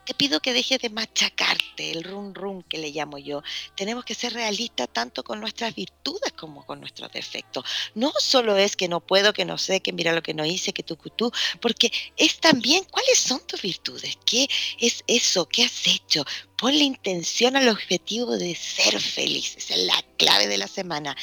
Te 0.06 0.14
pido 0.14 0.40
que 0.40 0.54
dejes 0.54 0.80
de 0.80 0.90
machacarte, 0.90 1.92
el 1.92 2.04
run 2.04 2.36
run 2.36 2.64
que 2.64 2.78
le 2.78 2.92
llamo 2.92 3.18
yo. 3.18 3.44
Tenemos 3.76 4.06
que 4.06 4.16
ser 4.16 4.34
realistas 4.34 4.90
tanto 4.92 5.24
con 5.24 5.40
nuestras 5.40 5.74
virtudes 5.76 6.32
como 6.34 6.66
con 6.66 6.80
nuestros 6.80 7.12
defectos. 7.12 7.66
No 7.94 8.14
solo 8.20 8.58
es 8.58 8.76
que 8.76 8.88
no 8.88 9.00
puedo, 9.00 9.34
que 9.34 9.46
no 9.46 9.58
sé, 9.58 9.82
que 9.82 9.94
mira 9.94 10.14
lo 10.14 10.22
que 10.22 10.34
no 10.34 10.46
hice, 10.46 10.74
que 10.74 10.84
tú, 10.84 10.98
tú, 11.16 11.32
porque 11.62 11.92
es 12.18 12.40
también 12.40 12.84
cuáles 12.86 13.18
son 13.20 13.46
tus 13.48 13.62
virtudes, 13.62 14.18
qué 14.26 14.48
es 14.80 15.04
eso, 15.08 15.48
qué 15.48 15.64
has 15.64 15.88
hecho. 15.88 16.26
Pon 16.58 16.78
la 16.78 16.84
intención 16.84 17.56
al 17.56 17.70
objetivo 17.70 18.38
de 18.38 18.56
ser 18.56 19.00
feliz. 19.02 19.56
Esa 19.58 19.76
es 19.76 19.82
la 19.82 20.02
clave 20.18 20.48
de 20.48 20.58
la 20.58 20.68
semana 20.68 21.16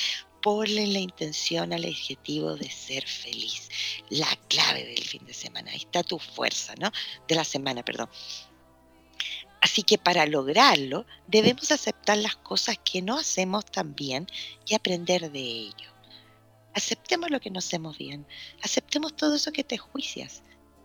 ponle 0.43 0.86
la 0.88 0.99
intención 0.99 1.72
al 1.72 1.84
objetivo 1.84 2.57
de 2.57 2.70
ser 2.70 3.07
feliz. 3.07 3.68
La 4.11 4.28
clave 4.49 4.84
del 4.84 5.05
fin 5.05 5.24
de 5.24 5.32
semana. 5.32 5.70
Ahí 5.70 5.78
está 5.78 6.03
tu 6.03 6.18
fuerza, 6.18 6.74
¿no? 6.78 6.90
De 7.28 7.34
la 7.34 7.45
semana, 7.45 7.84
perdón. 7.84 8.09
Así 9.62 9.84
que 9.84 9.97
para 9.97 10.26
lograrlo 10.26 11.07
debemos 11.28 11.70
aceptar 11.70 12.18
las 12.18 12.34
cosas 12.34 12.78
que 12.84 13.01
no 13.01 13.16
hacemos 13.16 13.64
tan 13.64 13.95
bien 13.95 14.26
y 14.66 14.74
aprender 14.74 15.30
de 15.30 15.40
ello. 15.40 15.93
Aceptemos 16.74 17.30
lo 17.30 17.38
que 17.38 17.51
no 17.51 17.61
hacemos 17.61 17.97
bien, 17.97 18.26
aceptemos 18.62 19.14
todo 19.14 19.36
eso 19.36 19.53
que 19.53 19.62
te 19.62 19.78
juicias 19.78 20.43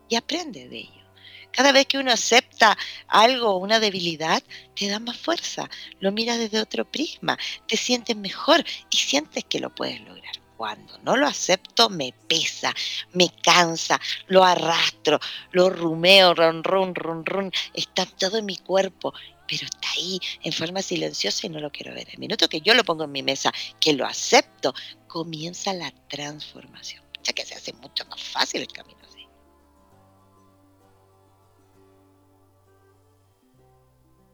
y 0.09 0.15
aprende 0.15 0.69
de 0.69 0.79
ello. 0.79 1.06
Cada 1.51 1.71
vez 1.71 1.87
que 1.87 1.97
uno 1.97 2.11
acepta 2.11 2.77
algo, 3.07 3.57
una 3.57 3.79
debilidad, 3.79 4.43
te 4.75 4.87
da 4.87 4.99
más 4.99 5.17
fuerza, 5.17 5.69
lo 5.99 6.11
miras 6.11 6.37
desde 6.37 6.61
otro 6.61 6.85
prisma, 6.85 7.37
te 7.67 7.77
sientes 7.77 8.15
mejor 8.15 8.63
y 8.89 8.97
sientes 8.97 9.43
que 9.45 9.59
lo 9.59 9.73
puedes 9.73 10.01
lograr. 10.01 10.35
Cuando 10.55 10.97
no 10.99 11.17
lo 11.17 11.27
acepto, 11.27 11.89
me 11.89 12.13
pesa, 12.27 12.73
me 13.13 13.29
cansa, 13.43 13.99
lo 14.27 14.43
arrastro, 14.43 15.19
lo 15.51 15.69
rumeo, 15.69 16.33
ron, 16.33 16.63
ron, 16.63 16.95
ron, 16.95 17.25
ron, 17.25 17.51
está 17.75 18.07
todo 18.07 18.37
en 18.37 18.45
mi 18.45 18.57
cuerpo, 18.57 19.13
pero 19.47 19.65
está 19.65 19.89
ahí 19.95 20.19
en 20.43 20.51
forma 20.53 20.81
silenciosa 20.81 21.47
y 21.47 21.49
no 21.49 21.59
lo 21.59 21.71
quiero 21.71 21.93
ver. 21.93 22.09
El 22.09 22.19
minuto 22.19 22.49
que 22.49 22.61
yo 22.61 22.73
lo 22.73 22.83
pongo 22.83 23.05
en 23.05 23.11
mi 23.11 23.23
mesa, 23.23 23.51
que 23.79 23.93
lo 23.93 24.05
acepto, 24.05 24.73
comienza 25.07 25.73
la 25.73 25.91
transformación. 26.07 27.03
Ya 27.23 27.33
que 27.33 27.45
se 27.45 27.55
hace 27.55 27.73
mucho 27.73 28.05
más 28.05 28.21
fácil 28.21 28.61
el 28.61 28.67
camino 28.67 29.06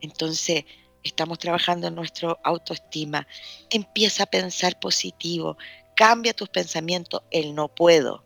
Entonces, 0.03 0.65
estamos 1.01 1.39
trabajando 1.39 1.87
en 1.87 1.95
nuestra 1.95 2.37
autoestima. 2.43 3.27
Empieza 3.71 4.23
a 4.23 4.27
pensar 4.27 4.79
positivo, 4.79 5.57
Cambia 5.95 6.33
tus 6.33 6.49
pensamientos, 6.49 7.21
el 7.29 7.53
no 7.53 7.67
puedo, 7.67 8.23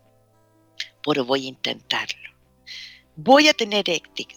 pero 1.04 1.26
voy 1.26 1.46
a 1.46 1.50
intentarlo. 1.50 2.30
Voy 3.16 3.50
a 3.50 3.54
tener 3.54 3.86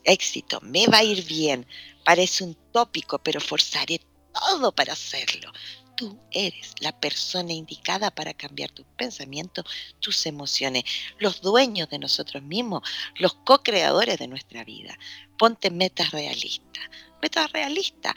éxito, 0.05 0.61
me 0.63 0.87
va 0.87 0.99
a 0.99 1.05
ir 1.05 1.25
bien. 1.25 1.67
Parece 2.05 2.43
un 2.43 2.57
tópico, 2.73 3.19
pero 3.19 3.41
forzaré 3.41 4.01
todo 4.33 4.73
para 4.73 4.95
hacerlo. 4.95 5.53
Tú 5.97 6.19
eres 6.33 6.75
la 6.81 6.99
persona 6.99 7.53
indicada 7.53 8.11
para 8.11 8.35
cambiar 8.35 8.71
tus 8.71 8.87
pensamientos, 8.97 9.67
tus 10.01 10.27
emociones, 10.27 10.85
los 11.19 11.41
dueños 11.43 11.89
de 11.91 11.99
nosotros 11.99 12.43
mismos, 12.43 12.83
los 13.17 13.35
co-creadores 13.35 14.19
de 14.19 14.29
nuestra 14.29 14.65
vida. 14.65 14.99
Ponte 15.39 15.71
metas 15.71 16.11
realistas. 16.11 16.85
Metas 17.23 17.53
realistas. 17.53 18.15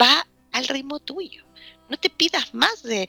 Va 0.00 0.26
al 0.52 0.68
ritmo 0.68 1.00
tuyo. 1.00 1.46
No 1.88 1.96
te 1.96 2.10
pidas 2.10 2.52
más 2.52 2.82
de, 2.82 3.08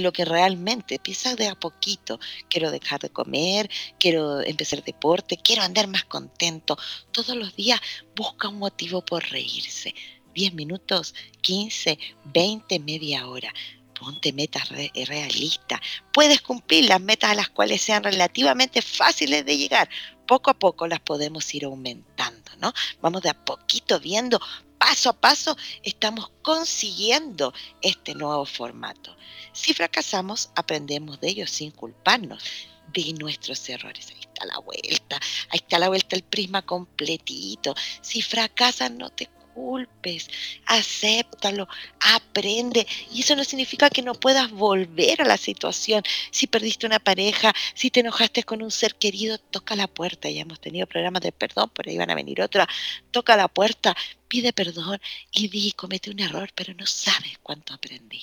lo 0.00 0.12
que 0.12 0.24
realmente, 0.24 0.96
empieza 0.96 1.36
de 1.36 1.48
a 1.48 1.54
poquito. 1.54 2.18
Quiero 2.48 2.70
dejar 2.70 3.00
de 3.00 3.10
comer, 3.10 3.70
quiero 3.98 4.40
empezar 4.40 4.82
deporte, 4.82 5.36
quiero 5.36 5.62
andar 5.62 5.86
más 5.86 6.04
contento. 6.04 6.76
Todos 7.12 7.36
los 7.36 7.54
días 7.54 7.80
busca 8.16 8.48
un 8.48 8.58
motivo 8.58 9.04
por 9.04 9.22
reírse. 9.30 9.94
10 10.34 10.54
minutos, 10.54 11.14
15, 11.42 11.98
20, 12.24 12.78
media 12.80 13.28
hora. 13.28 13.52
Ponte 13.98 14.32
metas 14.32 14.68
realistas. 14.68 15.80
Puedes 16.12 16.40
cumplir 16.40 16.84
las 16.86 17.00
metas 17.00 17.30
a 17.30 17.34
las 17.34 17.48
cuales 17.48 17.82
sean 17.82 18.04
relativamente 18.04 18.82
fáciles 18.82 19.44
de 19.44 19.58
llegar. 19.58 19.88
Poco 20.28 20.50
a 20.50 20.54
poco 20.54 20.86
las 20.86 21.00
podemos 21.00 21.52
ir 21.54 21.64
aumentando, 21.64 22.52
¿no? 22.60 22.72
Vamos 23.00 23.22
de 23.22 23.30
a 23.30 23.44
poquito 23.44 23.98
viendo 23.98 24.38
paso 24.78 25.10
a 25.10 25.12
paso 25.12 25.56
estamos 25.82 26.30
consiguiendo 26.42 27.52
este 27.82 28.14
nuevo 28.14 28.44
formato. 28.44 29.16
Si 29.52 29.74
fracasamos, 29.74 30.50
aprendemos 30.54 31.20
de 31.20 31.30
ello 31.30 31.46
sin 31.46 31.70
culparnos 31.72 32.44
de 32.92 33.12
nuestros 33.14 33.68
errores. 33.68 34.08
Ahí 34.10 34.20
está 34.20 34.46
la 34.46 34.58
vuelta, 34.58 35.20
ahí 35.50 35.58
está 35.58 35.78
la 35.78 35.88
vuelta 35.88 36.14
el 36.14 36.22
prisma 36.22 36.62
completito. 36.62 37.74
Si 38.00 38.22
fracasas, 38.22 38.90
no 38.90 39.10
te 39.10 39.28
culpes, 39.58 40.30
acéptalo, 40.66 41.68
aprende. 42.00 42.86
Y 43.12 43.22
eso 43.22 43.34
no 43.34 43.42
significa 43.42 43.90
que 43.90 44.02
no 44.02 44.14
puedas 44.14 44.50
volver 44.52 45.20
a 45.20 45.24
la 45.24 45.36
situación. 45.36 46.02
Si 46.30 46.46
perdiste 46.46 46.86
una 46.86 47.00
pareja, 47.00 47.52
si 47.74 47.90
te 47.90 48.00
enojaste 48.00 48.44
con 48.44 48.62
un 48.62 48.70
ser 48.70 48.94
querido, 48.94 49.38
toca 49.38 49.74
la 49.74 49.88
puerta. 49.88 50.30
Ya 50.30 50.42
hemos 50.42 50.60
tenido 50.60 50.86
programas 50.86 51.22
de 51.22 51.32
perdón, 51.32 51.70
por 51.70 51.88
ahí 51.88 51.98
van 51.98 52.10
a 52.10 52.14
venir 52.14 52.40
otra. 52.40 52.68
Toca 53.10 53.36
la 53.36 53.48
puerta, 53.48 53.96
pide 54.28 54.52
perdón 54.52 55.00
y 55.32 55.48
di, 55.48 55.72
comete 55.72 56.10
un 56.10 56.20
error, 56.20 56.50
pero 56.54 56.72
no 56.74 56.86
sabes 56.86 57.38
cuánto 57.42 57.74
aprendí. 57.74 58.22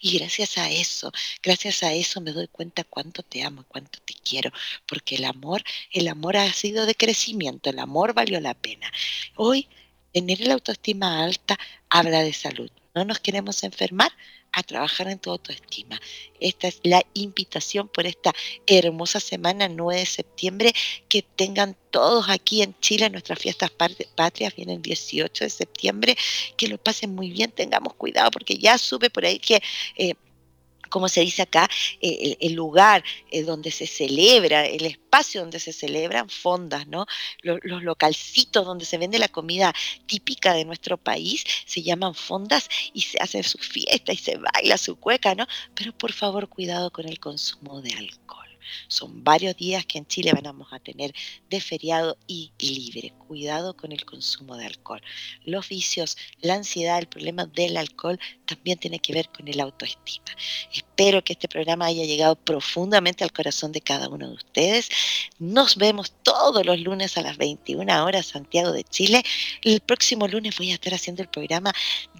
Y 0.00 0.18
gracias 0.18 0.58
a 0.58 0.70
eso, 0.70 1.12
gracias 1.42 1.82
a 1.82 1.94
eso 1.94 2.20
me 2.20 2.32
doy 2.32 2.48
cuenta 2.48 2.84
cuánto 2.84 3.22
te 3.22 3.42
amo, 3.42 3.64
cuánto 3.68 4.00
te 4.04 4.14
quiero, 4.14 4.52
porque 4.86 5.14
el 5.16 5.24
amor, 5.24 5.62
el 5.92 6.08
amor 6.08 6.36
ha 6.36 6.52
sido 6.52 6.84
de 6.84 6.94
crecimiento, 6.94 7.70
el 7.70 7.78
amor 7.78 8.12
valió 8.12 8.38
la 8.40 8.54
pena. 8.54 8.92
Hoy 9.36 9.66
Tener 10.14 10.38
la 10.42 10.54
autoestima 10.54 11.24
alta 11.24 11.58
habla 11.90 12.22
de 12.22 12.32
salud. 12.32 12.70
No 12.94 13.04
nos 13.04 13.18
queremos 13.18 13.64
enfermar 13.64 14.12
a 14.52 14.62
trabajar 14.62 15.08
en 15.08 15.18
tu 15.18 15.32
autoestima. 15.32 16.00
Esta 16.38 16.68
es 16.68 16.78
la 16.84 17.02
invitación 17.14 17.88
por 17.88 18.06
esta 18.06 18.32
hermosa 18.68 19.18
semana 19.18 19.68
9 19.68 19.98
de 19.98 20.06
septiembre 20.06 20.72
que 21.08 21.22
tengan 21.22 21.76
todos 21.90 22.28
aquí 22.28 22.62
en 22.62 22.78
Chile 22.78 23.10
nuestras 23.10 23.40
fiestas 23.40 23.72
patrias 23.72 24.54
vienen 24.54 24.76
el 24.76 24.82
18 24.82 25.42
de 25.42 25.50
septiembre, 25.50 26.16
que 26.56 26.68
lo 26.68 26.78
pasen 26.78 27.12
muy 27.12 27.30
bien, 27.30 27.50
tengamos 27.50 27.94
cuidado 27.94 28.30
porque 28.30 28.56
ya 28.56 28.78
sube 28.78 29.10
por 29.10 29.24
ahí 29.24 29.40
que 29.40 29.60
eh, 29.96 30.14
como 30.94 31.08
se 31.08 31.22
dice 31.22 31.42
acá, 31.42 31.68
eh, 32.00 32.36
el, 32.38 32.52
lugar 32.52 33.02
eh, 33.32 33.42
donde 33.42 33.72
se 33.72 33.84
celebra, 33.84 34.64
el 34.64 34.86
espacio 34.86 35.40
donde 35.40 35.58
se 35.58 35.72
celebran 35.72 36.28
fondas, 36.28 36.86
¿no? 36.86 37.04
Los, 37.42 37.58
los, 37.64 37.82
localcitos 37.82 38.64
donde 38.64 38.84
se 38.84 38.96
vende 38.96 39.18
la 39.18 39.26
comida 39.26 39.74
típica 40.06 40.54
de 40.54 40.64
nuestro 40.64 40.96
país 40.96 41.42
se 41.66 41.82
llaman 41.82 42.14
fondas 42.14 42.68
y 42.92 43.00
se 43.00 43.18
hace 43.20 43.42
su 43.42 43.58
fiesta 43.58 44.12
y 44.12 44.16
se 44.16 44.36
baila 44.36 44.78
su 44.78 44.94
cueca, 44.94 45.34
¿no? 45.34 45.48
Pero 45.74 45.90
por 45.98 46.12
favor, 46.12 46.48
cuidado 46.48 46.92
con 46.92 47.08
el 47.08 47.18
consumo 47.18 47.82
de 47.82 47.92
alcohol. 47.94 48.43
Son 48.88 49.24
varios 49.24 49.56
días 49.56 49.86
que 49.86 49.98
en 49.98 50.06
Chile 50.06 50.32
vamos 50.42 50.72
a 50.72 50.78
tener 50.78 51.14
de 51.48 51.60
feriado 51.60 52.16
y 52.26 52.52
libre. 52.58 53.12
Cuidado 53.26 53.76
con 53.76 53.92
el 53.92 54.04
consumo 54.04 54.56
de 54.56 54.66
alcohol. 54.66 55.02
Los 55.44 55.68
vicios, 55.68 56.16
la 56.40 56.54
ansiedad, 56.54 56.98
el 56.98 57.06
problema 57.06 57.46
del 57.46 57.76
alcohol 57.76 58.18
también 58.46 58.78
tiene 58.78 58.98
que 58.98 59.12
ver 59.12 59.28
con 59.30 59.48
el 59.48 59.60
autoestima. 59.60 60.26
Espero 60.72 61.24
que 61.24 61.32
este 61.32 61.48
programa 61.48 61.86
haya 61.86 62.04
llegado 62.04 62.36
profundamente 62.36 63.24
al 63.24 63.32
corazón 63.32 63.72
de 63.72 63.80
cada 63.80 64.08
uno 64.08 64.28
de 64.28 64.34
ustedes. 64.34 64.88
Nos 65.38 65.76
vemos 65.76 66.12
todos 66.22 66.64
los 66.64 66.78
lunes 66.80 67.16
a 67.16 67.22
las 67.22 67.36
21 67.36 68.04
horas 68.04 68.26
Santiago 68.26 68.72
de 68.72 68.84
Chile. 68.84 69.22
El 69.62 69.80
próximo 69.80 70.28
lunes 70.28 70.56
voy 70.56 70.70
a 70.70 70.74
estar 70.74 70.94
haciendo 70.94 71.22
el 71.22 71.28
programa 71.28 71.72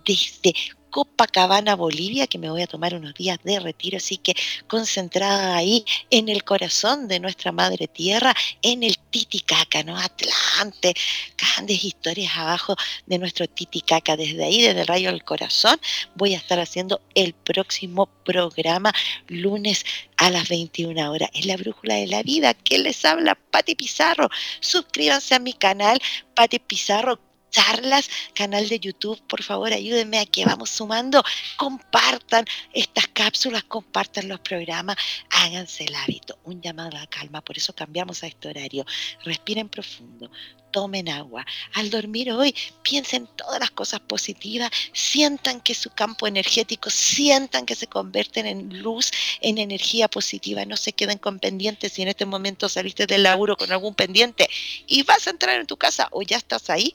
desde 0.05 0.55
Copacabana, 0.95 1.75
Bolivia, 1.75 2.29
que 2.29 2.39
me 2.39 2.49
voy 2.49 2.63
a 2.63 2.69
tomar 2.69 2.95
unos 2.95 3.15
días 3.15 3.41
de 3.43 3.59
retiro, 3.59 3.97
así 3.97 4.17
que 4.17 4.37
concentrada 4.69 5.57
ahí 5.57 5.85
en 6.09 6.29
el 6.29 6.45
corazón 6.45 7.09
de 7.09 7.19
nuestra 7.19 7.51
madre 7.51 7.89
tierra, 7.89 8.33
en 8.63 8.85
el 8.85 8.97
Titicaca, 9.11 9.83
¿no? 9.83 9.99
Atlante, 9.99 10.95
grandes 11.37 11.83
historias 11.83 12.37
abajo 12.37 12.77
de 13.07 13.19
nuestro 13.19 13.49
Titicaca. 13.49 14.17
Desde 14.17 14.45
ahí, 14.45 14.63
desde 14.63 14.83
el 14.83 14.87
rayo 14.87 15.11
del 15.11 15.25
corazón, 15.25 15.81
voy 16.15 16.35
a 16.35 16.37
estar 16.37 16.61
haciendo 16.61 17.01
el 17.17 17.35
próximo 17.35 18.07
programa 18.25 18.93
lunes 19.27 19.85
a 20.17 20.31
las 20.31 20.49
21 20.49 21.11
horas. 21.11 21.29
Es 21.35 21.47
la 21.47 21.57
brújula 21.57 21.97
de 21.97 22.07
la 22.07 22.23
vida. 22.23 22.55
¿Qué 22.55 22.79
les 22.79 23.05
habla? 23.05 23.35
Pati 23.35 23.75
Pizarro. 23.75 24.29
Suscríbanse 24.61 25.35
a 25.35 25.41
mi 25.41 25.55
canal, 25.55 26.01
Pati 26.37 26.61
Pizarro 26.61 27.19
charlas, 27.55 28.11
canal 28.35 28.69
de 28.69 28.81
YouTube, 28.81 29.23
por 29.29 29.43
favor 29.43 29.73
ayúdenme 29.73 30.19
a 30.19 30.27
que 30.27 30.45
vamos 30.45 30.71
sumando, 30.71 31.23
compartan 31.57 32.45
estas 32.73 33.07
cápsulas, 33.09 33.63
compartan 33.65 34.29
los 34.29 34.41
programas, 34.41 34.97
háganse 35.31 35.85
el 35.85 35.95
hábito, 35.95 36.37
un 36.45 36.61
llamado 36.61 36.97
a 36.97 37.01
la 37.01 37.07
calma, 37.07 37.41
por 37.43 37.57
eso 37.57 37.73
cambiamos 37.73 38.25
a 38.25 38.27
este 38.27 38.49
horario, 38.49 38.85
respiren 39.25 39.69
profundo, 39.69 40.31
tomen 40.73 41.09
agua. 41.09 41.47
Al 41.75 41.89
dormir 41.89 42.33
hoy, 42.33 42.53
piensen 42.83 43.29
todas 43.37 43.61
las 43.61 43.71
cosas 43.71 44.01
positivas, 44.01 44.73
sientan 44.93 45.61
que 45.61 45.73
su 45.73 45.91
campo 45.91 46.27
energético, 46.27 46.91
sientan 46.91 47.65
que 47.65 47.77
se 47.77 47.87
convierten 47.87 48.47
en 48.47 48.83
luz, 48.83 49.13
en 49.41 49.59
energía 49.59 50.09
positiva, 50.09 50.65
no 50.65 50.77
se 50.77 50.93
queden 50.93 51.19
con 51.19 51.39
pendientes 51.39 51.93
si 51.93 52.03
en 52.03 52.09
este 52.09 52.27
momento 52.27 52.69
saliste 52.69 53.07
del 53.07 53.23
laburo 53.23 53.57
con 53.57 53.71
algún 53.71 53.95
pendiente 53.95 54.51
y 54.89 55.05
vas 55.05 55.29
a 55.29 55.31
entrar 55.31 55.61
en 55.61 55.67
tu 55.69 55.77
casa 55.77 56.09
o 56.11 56.23
ya 56.23 56.39
estás 56.39 56.69
ahí, 56.69 56.93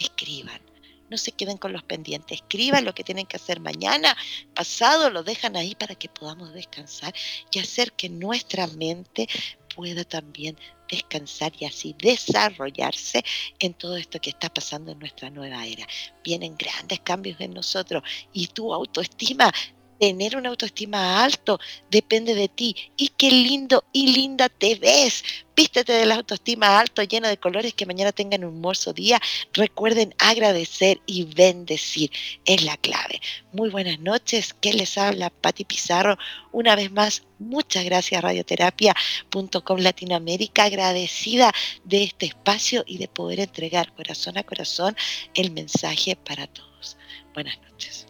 escriban. 0.00 0.60
No 1.08 1.18
se 1.18 1.32
queden 1.32 1.58
con 1.58 1.72
los 1.72 1.82
pendientes, 1.82 2.40
escriban 2.40 2.84
lo 2.84 2.94
que 2.94 3.02
tienen 3.02 3.26
que 3.26 3.36
hacer 3.36 3.58
mañana, 3.58 4.16
pasado, 4.54 5.10
lo 5.10 5.24
dejan 5.24 5.56
ahí 5.56 5.74
para 5.74 5.96
que 5.96 6.08
podamos 6.08 6.52
descansar 6.52 7.12
y 7.52 7.58
hacer 7.58 7.92
que 7.92 8.08
nuestra 8.08 8.68
mente 8.68 9.28
pueda 9.74 10.04
también 10.04 10.56
descansar 10.88 11.52
y 11.58 11.64
así 11.64 11.94
desarrollarse 11.98 13.24
en 13.58 13.74
todo 13.74 13.96
esto 13.96 14.20
que 14.20 14.30
está 14.30 14.52
pasando 14.52 14.92
en 14.92 14.98
nuestra 14.98 15.30
nueva 15.30 15.66
era. 15.66 15.86
Vienen 16.24 16.56
grandes 16.56 17.00
cambios 17.00 17.40
en 17.40 17.54
nosotros 17.54 18.02
y 18.32 18.48
tu 18.48 18.72
autoestima 18.72 19.52
tener 20.00 20.34
una 20.34 20.48
autoestima 20.48 21.22
alto 21.22 21.60
depende 21.90 22.34
de 22.34 22.48
ti. 22.48 22.74
Y 22.96 23.08
qué 23.08 23.30
lindo 23.30 23.84
y 23.92 24.12
linda 24.12 24.48
te 24.48 24.74
ves. 24.74 25.22
Vístete 25.54 25.92
de 25.92 26.06
la 26.06 26.14
autoestima 26.14 26.80
alto, 26.80 27.02
lleno 27.02 27.28
de 27.28 27.36
colores, 27.36 27.74
que 27.74 27.84
mañana 27.84 28.10
tengan 28.10 28.44
un 28.44 28.54
hermoso 28.54 28.94
día. 28.94 29.20
Recuerden 29.52 30.14
agradecer 30.18 31.02
y 31.04 31.24
bendecir. 31.24 32.10
Es 32.46 32.64
la 32.64 32.78
clave. 32.78 33.20
Muy 33.52 33.68
buenas 33.68 34.00
noches. 34.00 34.54
¿Qué 34.58 34.72
les 34.72 34.96
habla 34.96 35.28
Patti 35.28 35.66
Pizarro? 35.66 36.16
Una 36.50 36.76
vez 36.76 36.90
más, 36.90 37.24
muchas 37.38 37.84
gracias 37.84 38.22
radioterapia.com 38.22 39.80
Latinoamérica. 39.80 40.64
Agradecida 40.64 41.52
de 41.84 42.04
este 42.04 42.24
espacio 42.24 42.84
y 42.86 42.96
de 42.96 43.08
poder 43.08 43.40
entregar 43.40 43.92
corazón 43.92 44.38
a 44.38 44.44
corazón 44.44 44.96
el 45.34 45.50
mensaje 45.50 46.16
para 46.16 46.46
todos. 46.46 46.96
Buenas 47.34 47.58
noches. 47.60 48.09